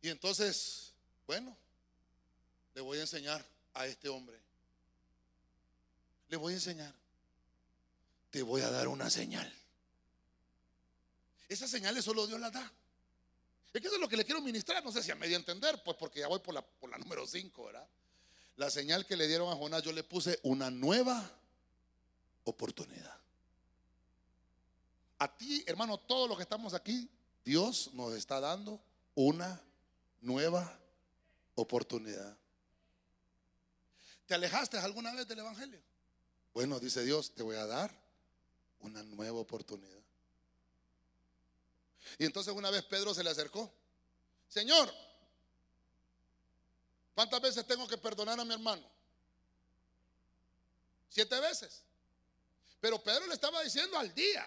[0.03, 0.93] Y entonces,
[1.27, 1.57] bueno,
[2.75, 3.45] le voy a enseñar
[3.75, 4.41] a este hombre.
[6.29, 6.95] Le voy a enseñar.
[8.31, 9.53] Te voy a dar una señal.
[11.49, 12.73] Esas señales solo Dios las da.
[13.75, 14.83] Es que eso es lo que le quiero ministrar.
[14.85, 17.27] No sé si a medio entender, pues porque ya voy por la, por la número
[17.27, 17.87] 5, ¿verdad?
[18.57, 21.29] La señal que le dieron a Jonás, yo le puse una nueva
[22.45, 23.19] oportunidad.
[25.19, 27.11] A ti, hermano, todos los que estamos aquí,
[27.45, 28.81] Dios nos está dando
[29.17, 29.61] una
[30.21, 30.79] nueva
[31.57, 32.37] oportunidad.
[34.27, 35.81] ¿Te alejaste alguna vez del Evangelio?
[36.53, 37.93] Bueno, dice Dios, te voy a dar
[38.81, 40.04] una nueva oportunidad.
[42.19, 43.73] Y entonces una vez Pedro se le acercó.
[44.49, 44.93] Señor,
[47.15, 48.89] ¿cuántas veces tengo que perdonar a mi hermano?
[51.09, 51.83] Siete veces.
[52.81, 54.47] Pero Pedro le estaba diciendo al día.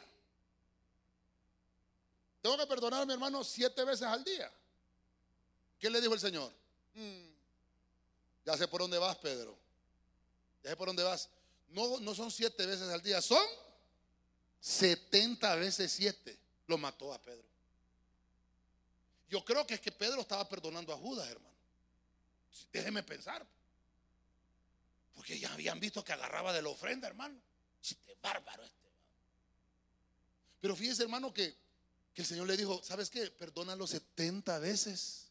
[2.42, 4.52] Tengo que perdonar a mi hermano siete veces al día.
[5.80, 6.54] ¿Qué le dijo el Señor?
[6.94, 7.28] Mm,
[8.46, 9.58] ya sé por dónde vas, Pedro.
[10.64, 11.30] Ya sé por dónde vas.
[11.70, 13.46] No, no son siete veces al día, son
[14.60, 16.38] setenta veces siete.
[16.68, 17.47] Lo mató a Pedro.
[19.30, 21.56] Yo creo que es que Pedro estaba perdonando a Judas, hermano.
[22.72, 23.46] Déjeme pensar.
[25.14, 27.40] Porque ya habían visto que agarraba de la ofrenda, hermano.
[27.82, 28.88] Este bárbaro este.
[30.62, 31.56] Pero fíjese, hermano, que,
[32.16, 33.30] el Señor le dijo, ¿sabes qué?
[33.30, 35.28] Perdónalo 70 veces.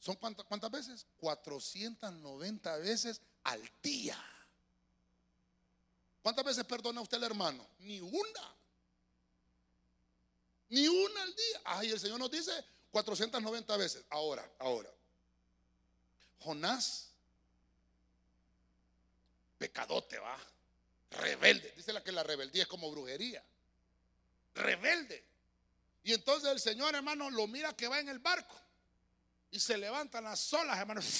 [0.00, 1.06] ¿Son cuántas, cuántas veces?
[1.18, 4.22] 490 veces al día.
[6.22, 7.66] ¿Cuántas veces perdona usted al hermano?
[7.78, 8.57] Ni una.
[10.70, 11.60] Ni una al día.
[11.64, 12.52] Ay, el Señor nos dice
[12.90, 14.04] 490 veces.
[14.10, 14.90] Ahora, ahora.
[16.40, 17.10] Jonás,
[19.58, 20.38] pecadote va.
[21.10, 21.72] Rebelde.
[21.76, 23.42] Dice la que la rebeldía es como brujería.
[24.54, 25.24] Rebelde.
[26.04, 28.58] Y entonces el Señor, hermano, lo mira que va en el barco.
[29.50, 31.00] Y se levantan las olas, hermano.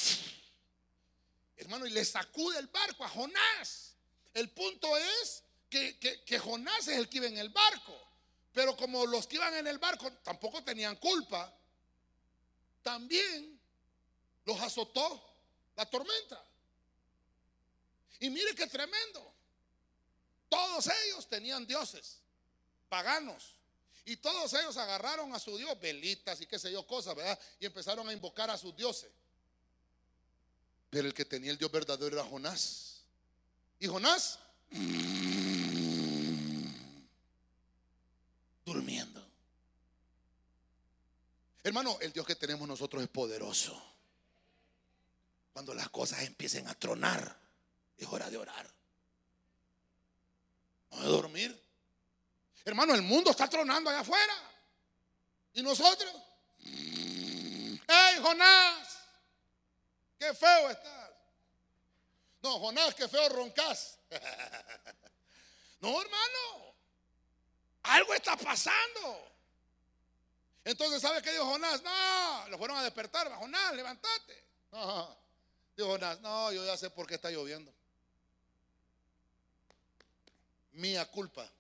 [1.57, 3.97] Hermano, y le sacude el barco a Jonás.
[4.33, 8.08] El punto es que, que Jonás es el que iba en el barco.
[8.59, 11.57] Pero como los que iban en el barco tampoco tenían culpa,
[12.83, 13.57] también
[14.45, 15.33] los azotó
[15.77, 16.45] la tormenta.
[18.19, 19.33] Y mire qué tremendo.
[20.49, 22.19] Todos ellos tenían dioses
[22.89, 23.55] paganos.
[24.05, 27.39] Y todos ellos agarraron a su Dios, velitas y qué sé yo, cosas, ¿verdad?
[27.61, 29.13] Y empezaron a invocar a sus dioses.
[30.91, 33.03] Pero el que tenía el Dios verdadero era Jonás.
[33.79, 34.41] Y Jonás,
[38.69, 39.27] durmiendo.
[41.63, 43.81] Hermano, el Dios que tenemos nosotros es poderoso.
[45.53, 47.37] Cuando las cosas empiecen a tronar,
[47.97, 48.71] es hora de orar.
[50.91, 51.65] No de dormir.
[52.65, 54.35] Hermano, el mundo está tronando allá afuera.
[55.55, 56.15] ¿Y nosotros?
[56.61, 58.99] ¡Ey, Jonás!
[60.19, 61.11] ¡Qué feo estás!
[62.43, 63.99] No, Jonás, qué feo roncas.
[65.81, 66.68] no, hermano.
[67.83, 69.33] Algo está pasando.
[70.65, 71.83] Entonces, ¿sabe qué dijo Jonás?
[71.83, 73.33] No, lo fueron a despertar.
[73.35, 74.45] Jonás, levántate.
[74.71, 75.17] No,
[75.77, 77.73] dijo Jonás, no, yo ya sé por qué está lloviendo.
[80.73, 81.51] Mía culpa.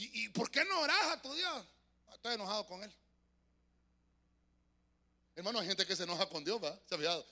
[0.00, 1.64] ¿Y, por qué no oras a tu Dios?
[2.14, 2.94] Estoy enojado con él.
[5.34, 6.78] Hermano, hay gente que se enoja con Dios, ¿va?
[6.88, 7.26] ¿Se ha fijado?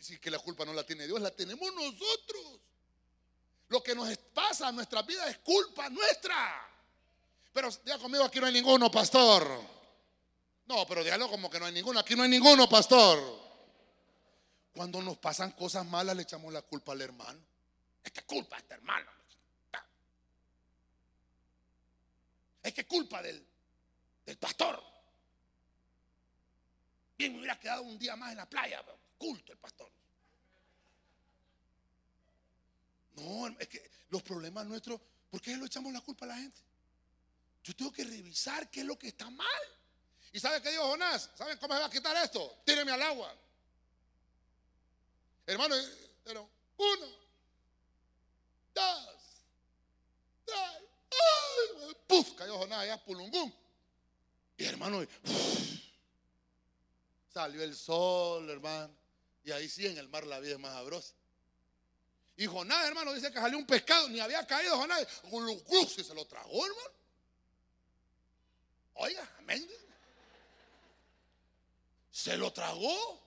[0.00, 2.25] Si que la culpa no la tiene Dios, la tenemos nosotros.
[3.68, 6.68] Lo que nos pasa en nuestra vida es culpa nuestra.
[7.52, 9.48] Pero diga conmigo, aquí no hay ninguno, pastor.
[10.66, 12.00] No, pero dígalo como que no hay ninguno.
[12.00, 13.18] Aquí no hay ninguno, pastor.
[14.72, 17.40] Cuando nos pasan cosas malas, le echamos la culpa al hermano.
[18.04, 19.10] Es que culpa a este hermano.
[22.62, 23.46] Es que culpa del,
[24.24, 24.82] del pastor.
[27.16, 28.84] Bien, me hubiera quedado un día más en la playa,
[29.16, 29.90] culto el pastor.
[33.16, 35.00] No, es que los problemas nuestros,
[35.30, 36.60] ¿por qué le echamos la culpa a la gente?
[37.64, 39.62] Yo tengo que revisar qué es lo que está mal.
[40.32, 41.30] ¿Y sabe qué dijo Jonás?
[41.34, 42.62] ¿Saben cómo se va a quitar esto?
[42.64, 43.34] Tíreme al agua.
[45.46, 45.74] Hermano,
[46.22, 47.06] pero uno,
[48.74, 49.08] dos,
[50.44, 50.58] tres.
[52.06, 52.34] ¡Puf!
[52.34, 53.52] Cayó Jonás allá, pulungún.
[54.58, 55.04] Y hermano,
[57.32, 58.94] salió el sol, hermano.
[59.42, 61.15] Y ahí sí en el mar la vida es más sabrosa.
[62.36, 65.06] Y Jonás, hermano, dice que salió un pescado, ni había caído Jonás.
[65.70, 66.90] Y se lo tragó, hermano.
[68.94, 69.66] Oiga, amén.
[72.10, 73.20] Se lo tragó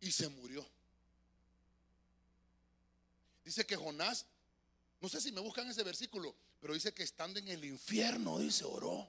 [0.00, 0.66] y se murió.
[3.44, 4.26] Dice que Jonás
[5.00, 8.64] no sé si me buscan ese versículo, pero dice que estando en el infierno, dice,
[8.64, 9.08] oró.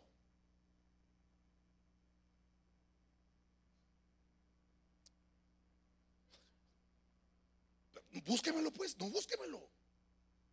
[8.21, 9.67] Búsquemelo pues, no búsquemelo.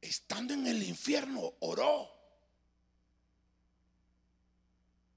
[0.00, 2.10] Estando en el infierno, oró.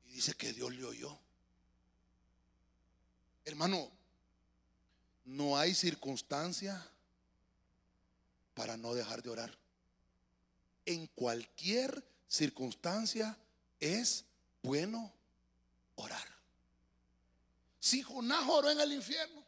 [0.08, 1.20] Y dice que Dios le oyó.
[3.46, 3.92] Hermano,
[5.26, 6.90] no hay circunstancia
[8.54, 9.60] para no dejar de orar
[10.90, 13.38] en cualquier circunstancia
[13.80, 14.26] es
[14.64, 15.14] bueno
[15.96, 16.28] orar.
[17.80, 19.46] Si Jonás oró en el infierno,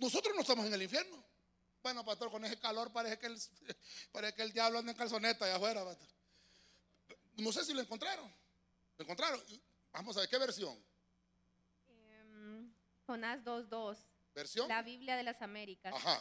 [0.00, 1.16] nosotros no estamos en el infierno.
[1.88, 3.38] Bueno, pastor, con ese calor parece que el,
[4.12, 6.08] parece que el diablo anda en calzoneta allá afuera, pastor.
[7.38, 8.30] No sé si lo encontraron.
[8.98, 9.42] ¿Lo encontraron?
[9.92, 10.76] Vamos a ver, ¿qué versión?
[11.88, 12.70] Em,
[13.06, 13.96] Jonás 2.2.
[14.34, 14.68] ¿Versión?
[14.68, 15.94] La Biblia de las Américas.
[15.94, 16.20] Ajá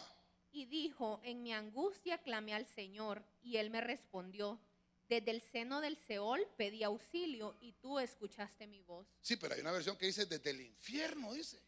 [0.52, 4.60] y dijo, en mi angustia clamé al Señor y él me respondió,
[5.08, 9.06] desde el seno del Seol pedí auxilio y tú escuchaste mi voz.
[9.22, 11.62] Sí, pero hay una versión que dice desde el infierno, dice.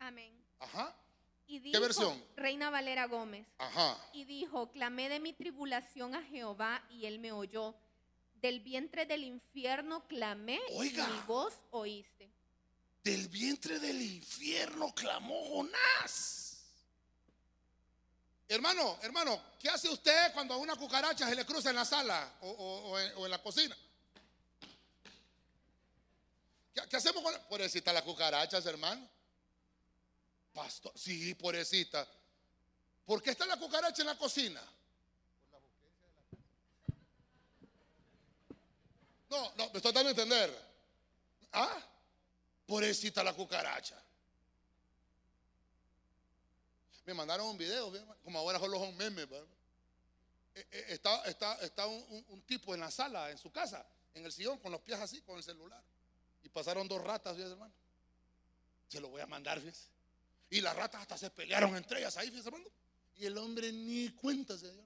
[0.00, 0.34] Amén.
[0.58, 0.96] Ajá.
[1.46, 2.22] Y ¿Qué versión?
[2.36, 3.46] Reina Valera Gómez.
[3.58, 3.98] Ajá.
[4.12, 7.74] Y dijo, clamé de mi tribulación a Jehová y él me oyó.
[8.36, 11.06] Del vientre del infierno clamé Oiga.
[11.08, 12.30] y mi voz oíste.
[13.02, 16.44] Del vientre del infierno clamó Jonás.
[18.48, 22.34] Hermano, hermano, ¿qué hace usted cuando a una cucaracha se le cruza en la sala
[22.42, 23.76] o, en, la cocina?
[26.74, 29.08] ¿Qué, hacemos con pobrecita las cucarachas, hermano?
[30.54, 32.08] Pastor, sí, pobrecita.
[33.04, 34.62] ¿Por qué está la cucaracha en la cocina?
[39.28, 40.74] No, no, me estoy dando a entender.
[41.52, 41.82] ¿Ah?
[42.66, 44.00] Pobrecita la cucaracha.
[47.04, 47.92] Me mandaron un video,
[48.22, 49.28] como ahora solo son memes.
[50.54, 53.84] Eh, eh, está, está, está un, tipo en la sala, en su casa,
[54.14, 55.82] en el sillón, con los pies así, con el celular.
[56.44, 57.74] Y pasaron dos ratas, hermano.
[58.88, 59.93] Se lo voy a mandar, fíjese.
[60.54, 62.70] Y las ratas hasta se pelearon entre ellas ahí, fíjese, hermano.
[63.16, 64.84] Y el hombre ni cuenta se dio.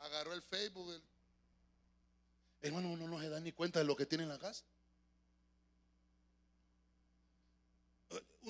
[0.00, 1.00] Agarró el Facebook.
[2.62, 4.64] Hermano, uno no se da ni cuenta de lo que tiene en la casa.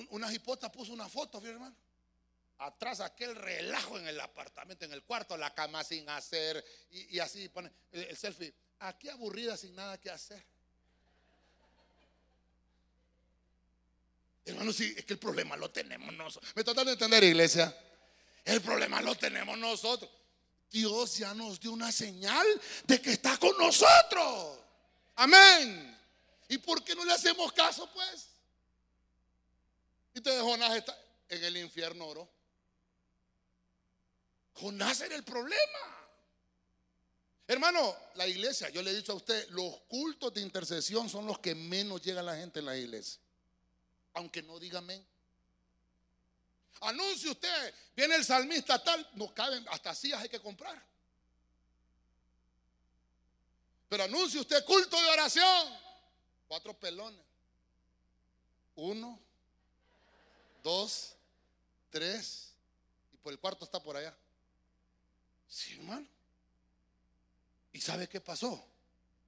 [0.09, 1.75] una jipota puso una foto, hermano.
[2.57, 7.47] atrás aquel relajo en el apartamento, en el cuarto, la cama sin hacer y, así
[7.49, 8.55] pone el selfie.
[8.79, 10.43] Aquí aburrida sin nada que hacer.
[14.45, 16.51] Hermano, sí, es que el problema lo tenemos nosotros.
[16.55, 17.75] ¿Me tratan de entender, iglesia?
[18.43, 20.09] El problema lo tenemos nosotros.
[20.69, 22.47] Dios ya nos dio una señal
[22.85, 24.59] de que está con nosotros.
[25.15, 25.99] Amén.
[26.47, 28.29] ¿Y por qué no le hacemos caso, pues?
[30.13, 30.97] Y te Jonás está
[31.29, 32.29] en el infierno, oro.
[34.53, 36.01] Jonás era el problema.
[37.47, 41.39] Hermano, la iglesia, yo le he dicho a usted, los cultos de intercesión son los
[41.39, 43.21] que menos llega la gente en la iglesia.
[44.13, 45.05] Aunque no diga amén.
[46.81, 50.83] Anuncie usted, viene el salmista tal, no caben, hasta sillas hay que comprar.
[53.87, 55.79] Pero anuncie usted culto de oración,
[56.47, 57.21] cuatro pelones.
[58.75, 59.19] Uno,
[60.63, 61.13] dos,
[61.91, 62.53] tres,
[63.13, 64.15] y por el cuarto está por allá.
[65.47, 66.07] Sí, hermano.
[67.73, 68.65] ¿Y sabe qué pasó?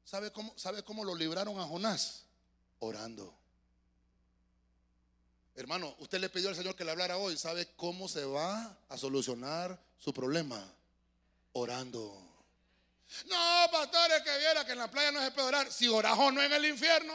[0.05, 2.23] ¿Sabe cómo, ¿Sabe cómo lo libraron a Jonás?
[2.79, 3.42] Orando.
[5.55, 7.37] Hermano, usted le pidió al Señor que le hablara hoy.
[7.37, 10.73] ¿Sabe cómo se va a solucionar su problema?
[11.53, 12.33] Orando.
[13.25, 15.71] No, pastores, que viera que en la playa no se puede orar.
[15.71, 17.13] Si oras o no en el infierno.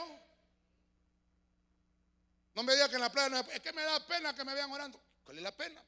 [2.55, 4.45] No me diga que en la playa no es, es que me da pena que
[4.45, 5.01] me vean orando.
[5.24, 5.82] ¿Cuál es la pena?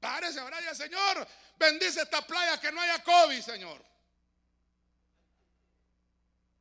[0.00, 1.26] Párese ahora ya, Señor.
[1.56, 3.84] Bendice esta playa que no haya COVID, Señor.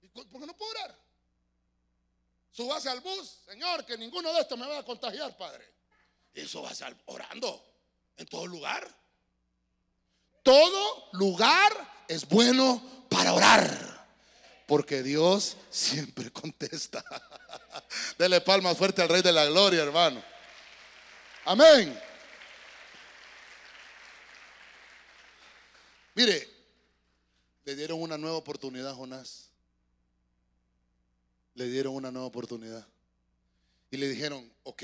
[0.03, 1.02] ¿Y ¿Por qué no puedo orar?
[2.53, 5.67] Subase al bus, Señor, que ninguno de estos me va a contagiar, Padre.
[6.35, 7.65] Y subase al orando
[8.15, 8.87] en todo lugar.
[10.43, 14.07] Todo lugar es bueno para orar.
[14.67, 17.03] Porque Dios siempre contesta.
[18.19, 20.23] Dele palmas fuerte al Rey de la Gloria, hermano.
[21.45, 21.99] Amén.
[26.13, 26.49] Mire,
[27.65, 29.52] le dieron una nueva oportunidad a Jonás.
[31.55, 32.85] Le dieron una nueva oportunidad.
[33.91, 34.83] Y le dijeron, ok,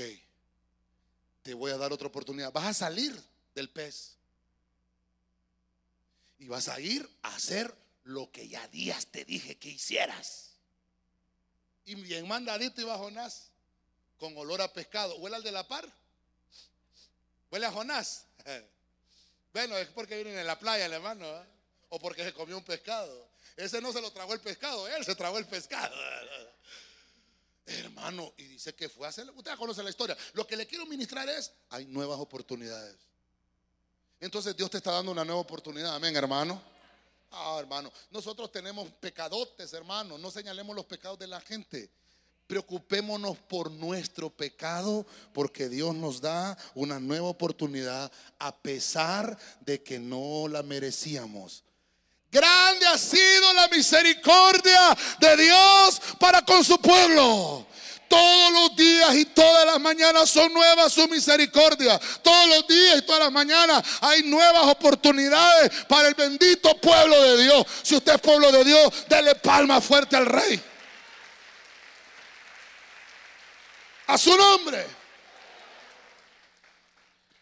[1.42, 2.52] te voy a dar otra oportunidad.
[2.52, 3.20] Vas a salir
[3.54, 4.14] del pez.
[6.38, 10.50] Y vas a ir a hacer lo que ya días te dije que hicieras.
[11.84, 13.50] Y bien mandadito iba Jonás
[14.18, 15.16] con olor a pescado.
[15.16, 15.90] ¿Huele al de la par?
[17.50, 18.26] ¿Huele a Jonás?
[19.52, 21.26] Bueno, es porque vienen en la playa, hermano.
[21.26, 21.44] ¿eh?
[21.88, 23.26] O porque se comió un pescado.
[23.56, 25.94] Ese no se lo tragó el pescado, él se tragó el pescado.
[27.66, 29.28] Hermano, y dice que fue a hacer.
[29.30, 30.16] Usted ya conoce la historia.
[30.32, 32.96] Lo que le quiero ministrar es: hay nuevas oportunidades.
[34.18, 35.94] Entonces Dios te está dando una nueva oportunidad.
[35.94, 36.60] Amén, hermano.
[37.30, 37.92] Ah, hermano.
[38.10, 40.18] Nosotros tenemos pecadotes, hermano.
[40.18, 41.90] No señalemos los pecados de la gente.
[42.46, 50.00] Preocupémonos por nuestro pecado porque Dios nos da una nueva oportunidad a pesar de que
[50.00, 51.62] no la merecíamos.
[52.30, 57.66] Grande ha sido la misericordia de Dios para con su pueblo.
[58.08, 61.98] Todos los días y todas las mañanas son nuevas su misericordia.
[62.22, 67.44] Todos los días y todas las mañanas hay nuevas oportunidades para el bendito pueblo de
[67.44, 67.66] Dios.
[67.82, 70.60] Si usted es pueblo de Dios, dele palma fuerte al rey.
[74.08, 74.86] A su nombre.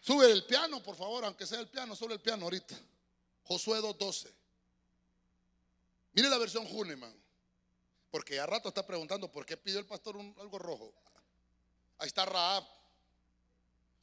[0.01, 2.75] Sube el piano, por favor, aunque sea el piano, sube el piano ahorita.
[3.43, 4.38] Josué 2.12.
[6.13, 7.13] Mire la versión Huneman.
[8.11, 10.93] Porque a rato está preguntando por qué pidió el pastor un- algo rojo.
[11.99, 12.63] Ahí está Raab.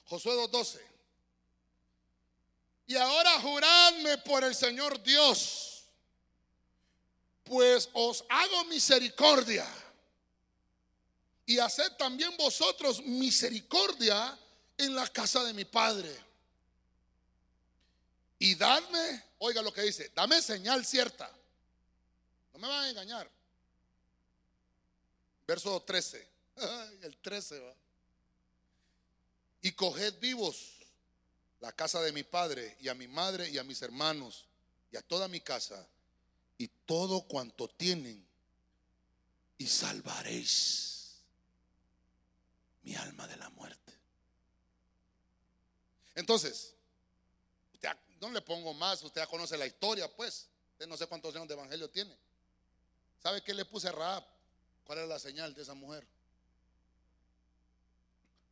[0.05, 0.81] Josué 2.12.
[2.87, 5.85] Y ahora juradme por el Señor Dios,
[7.43, 9.67] pues os hago misericordia.
[11.47, 14.39] Y haced también vosotros misericordia
[14.79, 16.17] en la casa de mi padre.
[18.39, 21.29] Y dadme, oiga lo que dice, dame señal cierta.
[22.57, 23.31] No me van a engañar.
[25.47, 26.27] Verso 13.
[26.57, 27.75] Ay, El 13 va.
[29.61, 30.73] Y coged vivos
[31.61, 34.47] la casa de mi padre y a mi madre y a mis hermanos
[34.91, 35.87] y a toda mi casa
[36.57, 38.27] y todo cuanto tienen
[39.59, 41.17] y salvaréis
[42.83, 43.93] mi alma de la muerte.
[46.15, 46.75] Entonces,
[47.75, 47.91] usted
[48.21, 50.49] no le pongo más, usted ya conoce la historia, pues.
[50.73, 52.17] Usted no sé cuántos años de evangelio tiene.
[53.27, 54.23] ¿Sabe qué le puse a Raab?
[54.85, 56.07] ¿Cuál era la señal de esa mujer?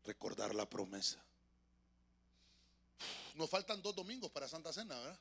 [0.02, 1.22] Recordar la promesa.
[3.36, 5.16] Nos faltan dos domingos para Santa Cena, ¿verdad?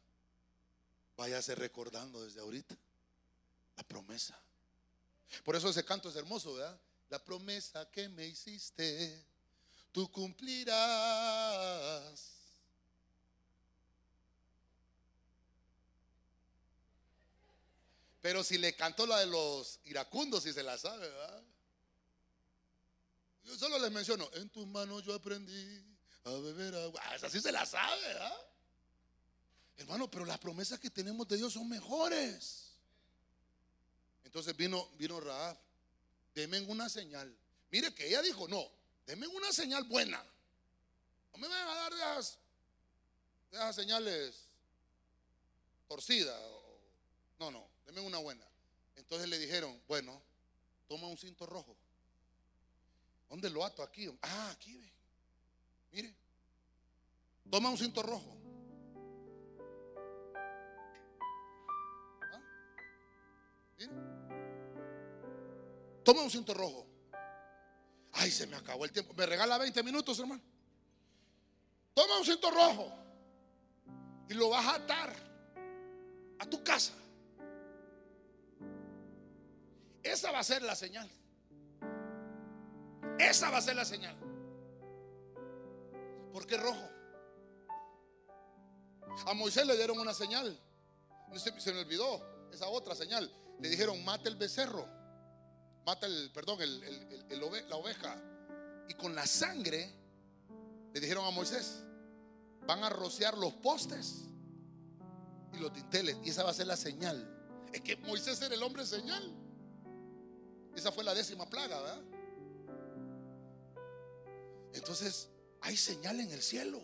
[1.16, 2.76] Váyase recordando desde ahorita
[3.78, 4.36] la promesa.
[5.44, 6.76] Por eso ese canto es hermoso, ¿verdad?
[7.12, 9.24] La promesa que me hiciste,
[9.92, 10.74] tú cumplirás.
[18.24, 21.44] Pero si le cantó la de los iracundos, si se la sabe, ¿verdad?
[23.44, 25.84] Yo solo les menciono, en tus manos yo aprendí
[26.24, 27.02] a beber agua.
[27.04, 28.48] Ah, esa sí se la sabe, ¿verdad?
[29.76, 32.70] Hermano, pero las promesas que tenemos de Dios son mejores.
[34.24, 35.58] Entonces vino, vino Raab,
[36.34, 37.38] denme una señal.
[37.72, 38.66] Mire que ella dijo, no,
[39.06, 40.26] denme una señal buena.
[41.34, 42.38] No me van a dar esas,
[43.52, 44.48] de esas señales
[45.90, 46.42] torcidas.
[47.38, 48.46] No, no, denme una buena.
[48.96, 50.22] Entonces le dijeron, bueno,
[50.88, 51.76] toma un cinto rojo.
[53.30, 53.82] ¿Dónde lo ato?
[53.82, 54.08] Aquí.
[54.22, 54.92] Ah, aquí ve.
[55.92, 56.14] Mire.
[57.50, 58.38] Toma un cinto rojo.
[62.32, 62.42] ¿Ah?
[63.78, 63.92] Mire.
[66.04, 66.88] Toma un cinto rojo.
[68.14, 69.14] Ay, se me acabó el tiempo.
[69.16, 70.42] Me regala 20 minutos, hermano.
[71.94, 72.92] Toma un cinto rojo
[74.30, 75.16] y lo vas a atar
[76.40, 76.94] a tu casa.
[80.04, 81.10] Esa va a ser la señal.
[83.20, 84.16] Esa va a ser la señal.
[86.32, 86.90] ¿Por qué rojo?
[89.28, 90.60] A Moisés le dieron una señal.
[91.36, 93.32] Se, se me olvidó esa otra señal.
[93.60, 94.88] Le dijeron, mate el becerro.
[95.86, 98.16] Mata el, perdón, el, la oveja.
[98.88, 99.94] Y con la sangre
[100.94, 101.84] le dijeron a Moisés,
[102.66, 104.26] van a rociar los postes
[105.54, 106.18] y los dinteles.
[106.24, 107.30] Y esa va a ser la señal.
[107.72, 109.43] Es que Moisés era el hombre señal.
[110.76, 112.02] Esa fue la décima plaga, ¿verdad?
[114.74, 115.30] Entonces,
[115.62, 116.82] hay señal en el cielo.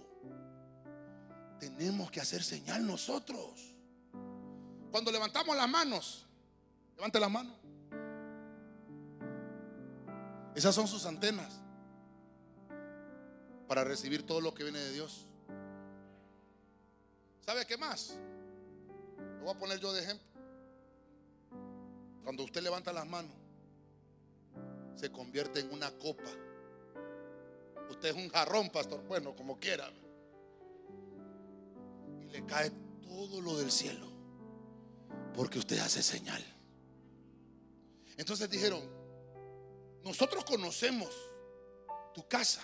[1.60, 3.76] Tenemos que hacer señal nosotros.
[4.92, 6.26] Cuando levantamos las manos,
[6.96, 7.56] levante la mano.
[10.56, 11.54] Esas son sus antenas
[13.68, 15.28] para recibir todo lo que viene de Dios.
[17.46, 18.18] ¿Sabe qué más?
[19.40, 20.28] Lo voy a poner yo de ejemplo.
[22.24, 23.32] Cuando usted levanta las manos,
[24.96, 26.30] se convierte en una copa.
[27.90, 29.04] Usted es un jarrón, pastor.
[29.08, 29.92] Bueno, como quiera.
[32.22, 32.72] Y le cae
[33.02, 34.08] todo lo del cielo.
[35.34, 36.44] Porque usted hace señal.
[38.18, 38.82] Entonces dijeron,
[40.04, 41.10] nosotros conocemos
[42.14, 42.62] tu casa,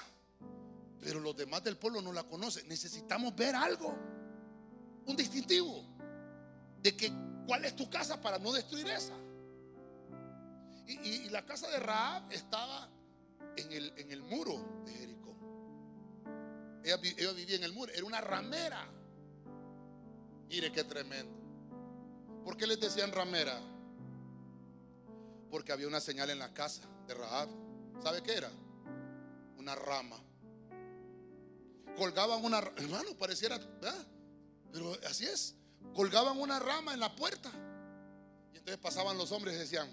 [0.99, 2.67] pero los demás del pueblo no la conocen.
[2.67, 3.95] Necesitamos ver algo,
[5.05, 5.83] un distintivo,
[6.81, 7.11] de que
[7.47, 9.15] cuál es tu casa para no destruir esa.
[10.87, 12.89] Y, la casa de Raab estaba
[13.57, 15.35] en el, en el muro de Jericó.
[16.83, 18.87] Ella, vi- ella vivía en el muro, era una ramera.
[20.47, 21.33] Mire qué tremendo.
[22.43, 23.59] ¿Por qué les decían ramera?
[25.49, 27.49] Porque había una señal en la casa de Rahab.
[28.03, 28.51] ¿Sabe qué era?
[29.57, 30.17] Una rama.
[31.97, 34.05] Colgaban una hermano, pareciera, ¿verdad?
[34.71, 35.55] Pero así es.
[35.95, 37.49] Colgaban una rama en la puerta.
[38.53, 39.89] Y entonces pasaban los hombres y decían,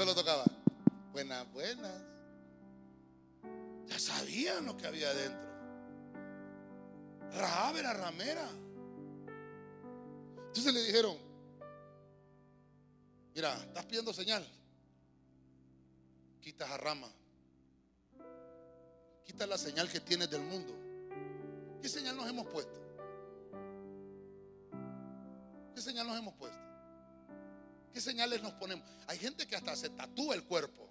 [0.00, 0.44] se lo tocaba.
[1.12, 2.02] Buenas, buenas.
[3.86, 5.50] Ya sabían lo que había adentro.
[7.32, 8.48] Rahab era ramera.
[10.46, 11.18] Entonces le dijeron,
[13.34, 14.42] mira, estás pidiendo señal.
[16.40, 17.12] Quita esa rama.
[19.22, 20.72] Quita la señal que tienes del mundo.
[21.82, 22.80] ¿Qué señal nos hemos puesto?
[25.74, 26.69] ¿Qué señal nos hemos puesto?
[27.92, 28.88] ¿Qué señales nos ponemos?
[29.06, 30.88] Hay gente que hasta se tatúa el cuerpo.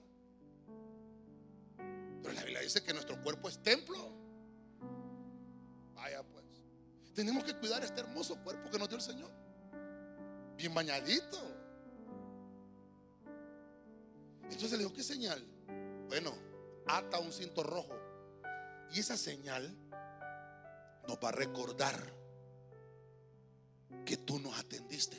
[2.22, 4.12] Pero la Biblia dice que nuestro cuerpo es templo.
[5.96, 6.46] Vaya pues.
[7.14, 9.32] Tenemos que cuidar este hermoso cuerpo que nos dio el Señor.
[10.58, 11.40] Bien bañadito.
[14.44, 15.46] Entonces le digo, ¿qué señal?
[16.08, 16.34] Bueno,
[16.88, 17.96] ata un cinto rojo.
[18.92, 19.74] Y esa señal
[21.08, 22.14] nos va a recordar
[24.06, 25.18] que tú nos atendiste,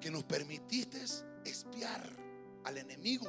[0.00, 1.02] que nos permitiste
[1.44, 2.08] espiar
[2.64, 3.28] al enemigo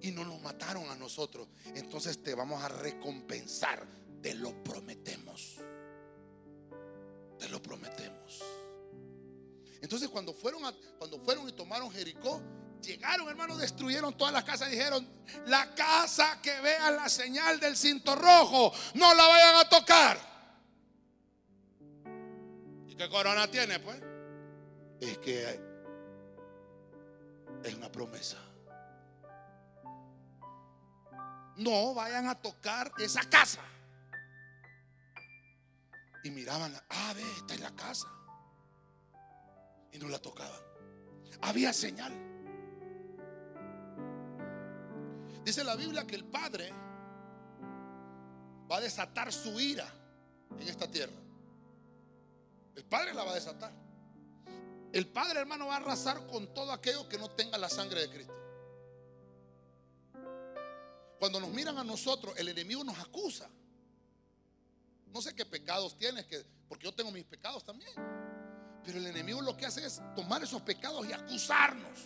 [0.00, 1.48] y no nos mataron a nosotros.
[1.74, 3.86] Entonces te vamos a recompensar,
[4.22, 5.56] te lo prometemos.
[7.38, 8.42] Te lo prometemos.
[9.82, 12.40] Entonces cuando fueron, a- cuando fueron y tomaron Jericó,
[12.80, 15.06] llegaron hermanos, destruyeron todas las casas dijeron,
[15.46, 20.18] la casa que vea la señal del cinto rojo, no la vayan a tocar.
[22.88, 24.00] ¿Y qué corona tiene pues?
[25.00, 25.60] Es que
[27.64, 28.38] es una promesa.
[31.56, 33.60] No vayan a tocar esa casa.
[36.24, 38.08] Y miraban, ah, ve, esta es la casa.
[39.92, 40.60] Y no la tocaban.
[41.42, 42.12] Había señal.
[45.44, 46.72] Dice la Biblia que el Padre
[48.70, 49.86] va a desatar su ira
[50.58, 51.12] en esta tierra.
[52.74, 53.83] El Padre la va a desatar.
[54.94, 58.10] El Padre, hermano, va a arrasar con todo aquello que no tenga la sangre de
[58.10, 58.32] Cristo.
[61.18, 63.50] Cuando nos miran a nosotros, el enemigo nos acusa.
[65.12, 67.92] No sé qué pecados tienes, que, porque yo tengo mis pecados también.
[68.84, 71.98] Pero el enemigo lo que hace es tomar esos pecados y acusarnos.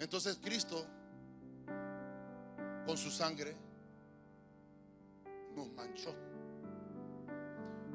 [0.00, 0.86] Entonces Cristo,
[2.86, 3.54] con su sangre,
[5.54, 6.31] nos manchó.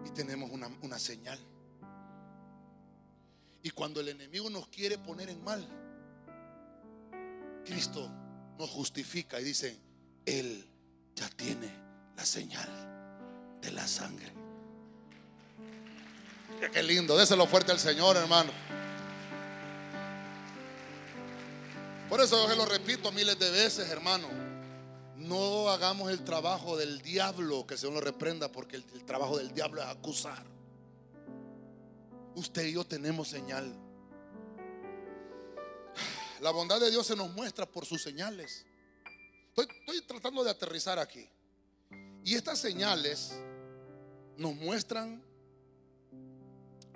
[0.08, 1.38] Y tenemos una, una señal.
[3.62, 5.68] Y cuando el enemigo nos quiere poner en mal,
[7.66, 8.10] Cristo
[8.58, 9.78] nos justifica y dice,
[10.26, 10.66] Él
[11.14, 11.70] ya tiene
[12.16, 12.70] la señal
[13.62, 14.32] de la sangre.
[16.72, 18.52] Qué lindo, déselo fuerte al Señor, hermano.
[22.08, 24.47] Por eso yo se lo repito miles de veces, hermano.
[25.18, 29.82] No hagamos el trabajo del diablo, que Señor lo reprenda, porque el, trabajo del diablo
[29.82, 30.46] es acusar.
[32.36, 33.74] Usted y yo tenemos señal.
[36.40, 38.64] La bondad de Dios se nos muestra por sus señales.
[39.48, 41.28] Estoy, tratando de aterrizar aquí.
[42.24, 43.34] Y estas señales
[44.38, 45.24] nos muestran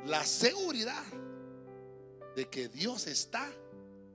[0.06, 1.04] la seguridad
[2.36, 3.52] de que Dios está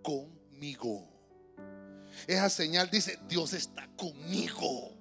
[0.00, 1.15] conmigo.
[2.26, 4.92] Esa señal dice, Dios está conmigo.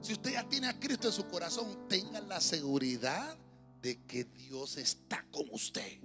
[0.00, 3.36] Si usted ya tiene a Cristo en su corazón, tenga la seguridad
[3.82, 5.98] de que Dios está con usted.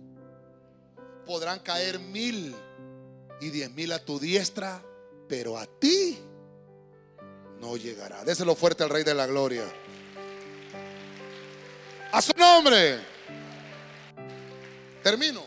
[1.26, 2.56] Podrán caer mil
[3.40, 4.84] y diez mil a tu diestra,
[5.28, 6.18] pero a ti
[7.60, 8.24] no llegará.
[8.24, 9.64] Déselo fuerte al Rey de la Gloria.
[12.12, 13.00] A su nombre.
[15.02, 15.44] Termino.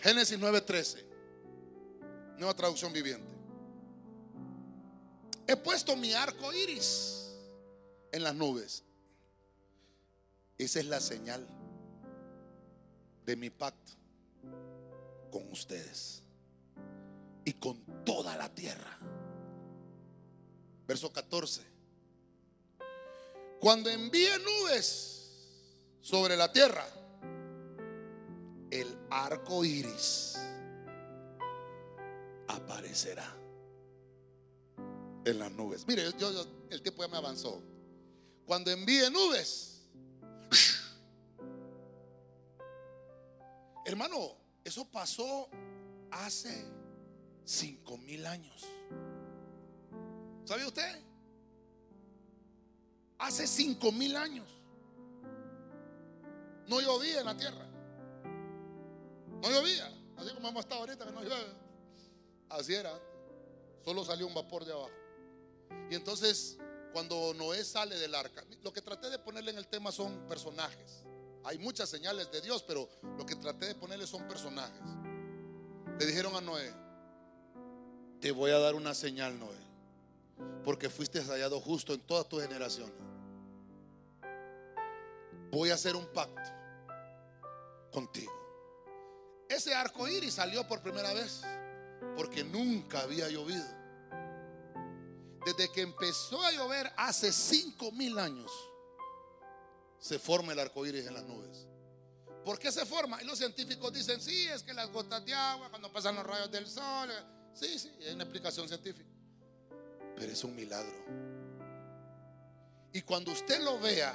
[0.00, 1.04] Génesis 9:13.
[2.38, 3.29] Nueva traducción viviente.
[5.50, 7.28] He puesto mi arco iris
[8.12, 8.84] en las nubes.
[10.56, 11.44] Esa es la señal
[13.26, 13.94] de mi pacto
[15.32, 16.22] con ustedes
[17.44, 18.96] y con toda la tierra.
[20.86, 21.62] Verso 14.
[23.58, 25.32] Cuando envíe nubes
[26.00, 26.86] sobre la tierra,
[28.70, 30.38] el arco iris
[32.46, 33.39] aparecerá
[35.24, 35.86] en las nubes.
[35.86, 36.30] Mire, yo,
[36.70, 37.62] el tiempo ya me avanzó.
[38.46, 39.86] Cuando envíe nubes,
[43.84, 45.48] hermano, eso pasó
[46.10, 46.66] hace
[47.44, 48.66] cinco mil años.
[50.44, 51.00] ¿Sabe usted?
[53.18, 54.48] Hace cinco mil años
[56.66, 57.66] no llovía en la tierra.
[59.42, 61.52] No llovía, así como hemos estado ahorita que no llueve.
[62.48, 62.98] Así era.
[63.84, 64.99] Solo salió un vapor de abajo.
[65.90, 66.58] Y entonces,
[66.92, 71.02] cuando Noé sale del arca, lo que traté de ponerle en el tema son personajes.
[71.44, 74.80] Hay muchas señales de Dios, pero lo que traté de ponerle son personajes.
[75.98, 76.72] Le dijeron a Noé,
[78.20, 79.56] te voy a dar una señal, Noé,
[80.64, 82.94] porque fuiste hallado justo en todas tus generaciones.
[85.50, 86.50] Voy a hacer un pacto
[87.90, 88.32] contigo.
[89.48, 91.42] Ese arco iris salió por primera vez
[92.16, 93.79] porque nunca había llovido.
[95.44, 98.50] Desde que empezó a llover hace cinco mil años,
[99.98, 101.66] se forma el arco iris en las nubes.
[102.44, 103.22] ¿Por qué se forma?
[103.22, 106.50] Y los científicos dicen: Sí, es que las gotas de agua, cuando pasan los rayos
[106.50, 107.10] del sol.
[107.54, 109.10] Sí, sí, hay una explicación científica.
[110.16, 111.04] Pero es un milagro.
[112.92, 114.14] Y cuando usted lo vea,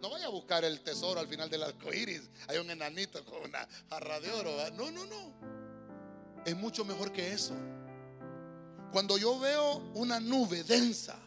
[0.00, 2.28] no vaya a buscar el tesoro al final del arco iris.
[2.48, 4.56] Hay un enanito con una jarra de oro.
[4.72, 5.32] No, no, no.
[6.44, 7.54] Es mucho mejor que eso.
[8.92, 11.18] Cuando yo veo una nube densa,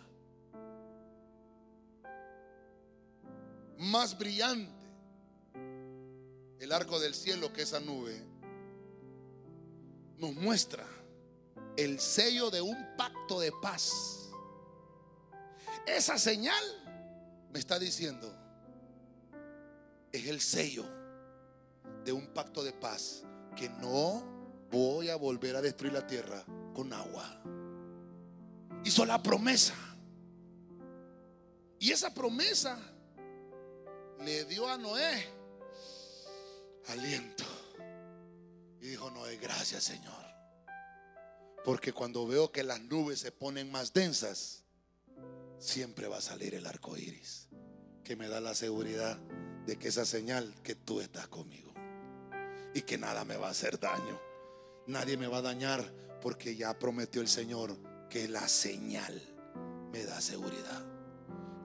[3.79, 4.85] más brillante,
[6.59, 8.21] el arco del cielo que esa nube,
[10.17, 10.85] nos muestra
[11.75, 14.29] el sello de un pacto de paz.
[15.87, 16.63] Esa señal
[17.51, 18.31] me está diciendo,
[20.11, 20.85] es el sello
[22.03, 23.23] de un pacto de paz
[23.55, 24.23] que no
[24.71, 26.43] voy a volver a destruir la tierra
[26.73, 27.41] con agua.
[28.85, 29.73] Hizo la promesa.
[31.79, 32.79] Y esa promesa
[34.23, 35.25] le dio a Noé
[36.87, 37.43] aliento.
[38.79, 40.13] Y dijo Noé, gracias Señor.
[41.63, 44.63] Porque cuando veo que las nubes se ponen más densas,
[45.57, 47.47] siempre va a salir el arco iris.
[48.03, 49.17] Que me da la seguridad
[49.65, 51.73] de que esa señal que tú estás conmigo.
[52.75, 54.19] Y que nada me va a hacer daño.
[54.85, 55.91] Nadie me va a dañar
[56.21, 57.75] porque ya prometió el Señor
[58.10, 59.22] que la señal
[59.91, 60.84] me da seguridad.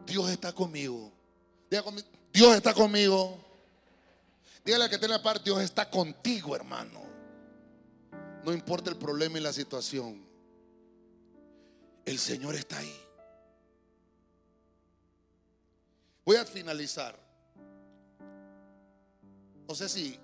[0.07, 1.13] Dios está conmigo
[2.33, 3.39] Dios está conmigo.
[4.65, 7.01] Dígale a que tiene la parte, Dios está contigo, hermano.
[8.45, 10.25] No importa el problema y la situación.
[12.05, 13.01] El Señor está ahí.
[16.25, 17.19] Voy a finalizar.
[19.69, 20.19] No sé si,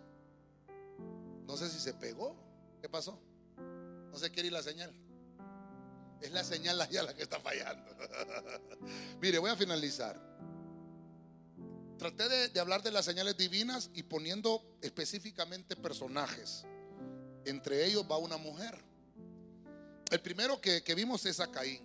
[1.47, 2.35] no sé si se pegó.
[2.81, 3.19] ¿Qué pasó?
[4.11, 4.93] No se quiere ir la señal.
[6.21, 7.91] Es la señal allá la que está fallando.
[9.21, 10.21] Mire, voy a finalizar.
[11.99, 16.65] Traté de, hablar de las señales divinas y poniendo específicamente personajes.
[17.45, 18.79] Entre ellos va una mujer.
[20.11, 21.83] El primero que, que vimos es a Caín.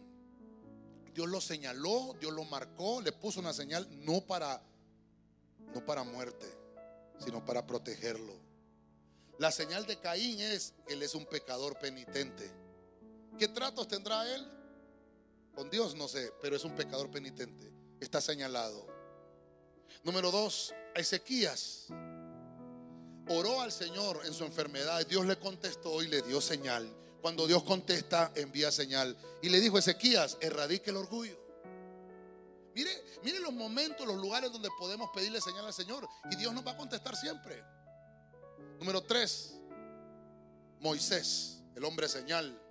[1.13, 4.61] Dios lo señaló, Dios lo marcó, le puso una señal no para
[5.73, 6.45] no para muerte,
[7.23, 8.33] sino para protegerlo.
[9.37, 12.51] La señal de Caín es él es un pecador penitente.
[13.41, 14.47] ¿Qué tratos tendrá él?
[15.55, 17.73] Con Dios no sé, pero es un pecador penitente.
[17.99, 18.85] Está señalado.
[20.03, 21.87] Número dos, Ezequías
[23.27, 25.03] oró al Señor en su enfermedad.
[25.07, 26.87] Dios le contestó y le dio señal.
[27.19, 29.17] Cuando Dios contesta, envía señal.
[29.41, 31.39] Y le dijo Ezequías, erradique el orgullo.
[32.75, 32.91] Mire,
[33.23, 36.07] mire los momentos, los lugares donde podemos pedirle señal al Señor.
[36.29, 37.63] Y Dios nos va a contestar siempre.
[38.77, 39.55] Número tres,
[40.79, 42.67] Moisés, el hombre señal.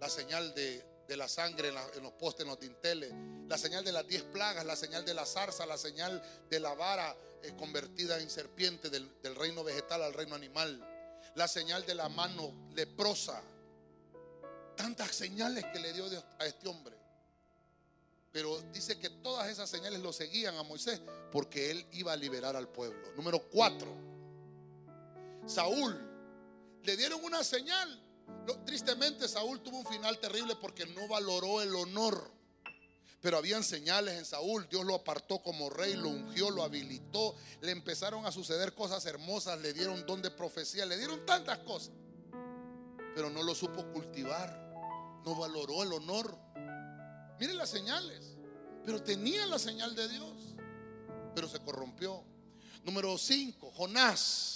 [0.00, 3.12] La señal de, de la sangre en, los postes, en los dinteles.
[3.48, 6.74] La señal de las diez plagas, la señal de la zarza, la señal de la
[6.74, 10.84] vara eh, convertida en serpiente del, del reino vegetal al reino animal.
[11.34, 13.42] La señal de la mano leprosa
[14.76, 16.06] tantas señales que le dio
[16.38, 16.96] a este hombre.
[18.32, 21.00] Pero dice que todas esas señales lo seguían a Moisés
[21.32, 23.14] porque él iba a liberar al pueblo.
[23.16, 23.94] Número cuatro,
[25.46, 25.98] Saúl.
[26.82, 28.05] Le dieron una señal.
[28.64, 32.32] Tristemente Saúl tuvo un final terrible porque no valoró el honor.
[33.20, 34.68] Pero habían señales en Saúl.
[34.68, 37.34] Dios lo apartó como rey, lo ungió, lo habilitó.
[37.60, 39.60] Le empezaron a suceder cosas hermosas.
[39.60, 40.86] Le dieron don de profecía.
[40.86, 41.92] Le dieron tantas cosas.
[43.14, 44.66] Pero no lo supo cultivar
[45.26, 46.38] no valoró el honor.
[47.38, 48.36] Miren las señales,
[48.84, 50.54] pero tenía la señal de Dios,
[51.34, 52.22] pero se corrompió.
[52.84, 54.55] Número 5, Jonás.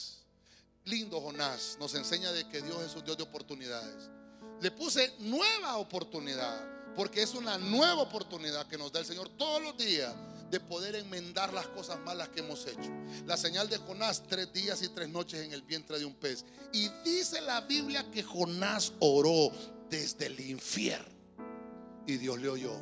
[0.85, 4.11] Lindo Jonás, nos enseña de que Dios es un Dios de oportunidades.
[4.61, 9.63] Le puse nueva oportunidad, porque es una nueva oportunidad que nos da el Señor todos
[9.63, 10.15] los días
[10.51, 12.91] de poder enmendar las cosas malas que hemos hecho.
[13.27, 16.45] La señal de Jonás, tres días y tres noches en el vientre de un pez.
[16.73, 19.53] Y dice la Biblia que Jonás oró
[19.89, 21.21] desde el infierno.
[22.07, 22.75] Y Dios le oyó.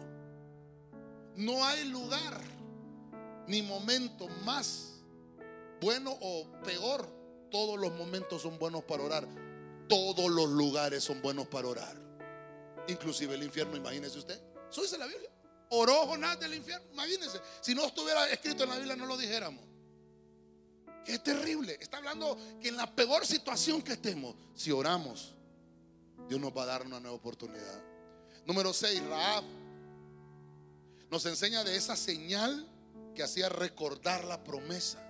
[1.36, 2.40] No hay lugar
[3.46, 4.94] ni momento más
[5.80, 7.17] bueno o peor.
[7.50, 9.28] Todos los momentos son buenos para orar.
[9.88, 11.96] Todos los lugares son buenos para orar.
[12.88, 14.40] Inclusive el infierno, imagínese usted.
[14.70, 15.30] Eso dice la Biblia.
[15.70, 16.86] Oró Jonás del infierno.
[16.92, 17.40] Imagínense.
[17.60, 19.64] Si no estuviera escrito en la Biblia, no lo dijéramos.
[21.06, 21.78] Es terrible.
[21.80, 25.34] Está hablando que en la peor situación que estemos, si oramos,
[26.28, 27.82] Dios nos va a dar una nueva oportunidad.
[28.44, 29.44] Número 6, Raab.
[31.10, 32.66] Nos enseña de esa señal
[33.14, 35.02] que hacía recordar la promesa.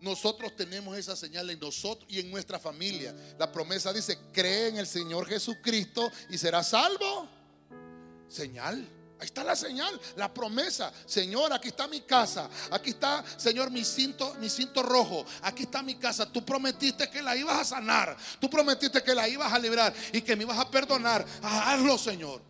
[0.00, 3.14] Nosotros tenemos esa señal en nosotros y en nuestra familia.
[3.38, 7.28] La promesa dice, cree en el Señor Jesucristo y serás salvo.
[8.28, 8.88] Señal.
[9.20, 10.92] Ahí está la señal, la promesa.
[11.04, 12.48] Señor, aquí está mi casa.
[12.70, 15.24] Aquí está, Señor, mi cinto, mi cinto rojo.
[15.42, 16.30] Aquí está mi casa.
[16.30, 18.16] Tú prometiste que la ibas a sanar.
[18.40, 21.26] Tú prometiste que la ibas a librar y que me ibas a perdonar.
[21.42, 22.42] Hazlo, Señor.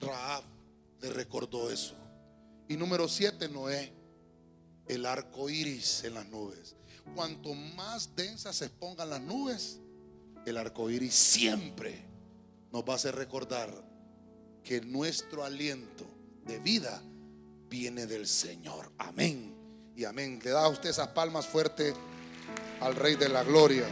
[0.00, 0.44] Raab
[1.02, 1.94] le recordó eso.
[2.66, 3.97] Y número siete, Noé.
[4.88, 6.74] El arco iris en las nubes.
[7.14, 9.80] Cuanto más densas se pongan las nubes,
[10.46, 12.04] el arco iris siempre
[12.72, 13.70] nos va a hacer recordar
[14.64, 16.06] que nuestro aliento
[16.44, 17.02] de vida
[17.68, 18.92] viene del Señor.
[18.98, 19.54] Amén
[19.96, 20.40] y amén.
[20.42, 21.94] Le da a usted esas palmas fuertes
[22.80, 23.86] al Rey de la Gloria.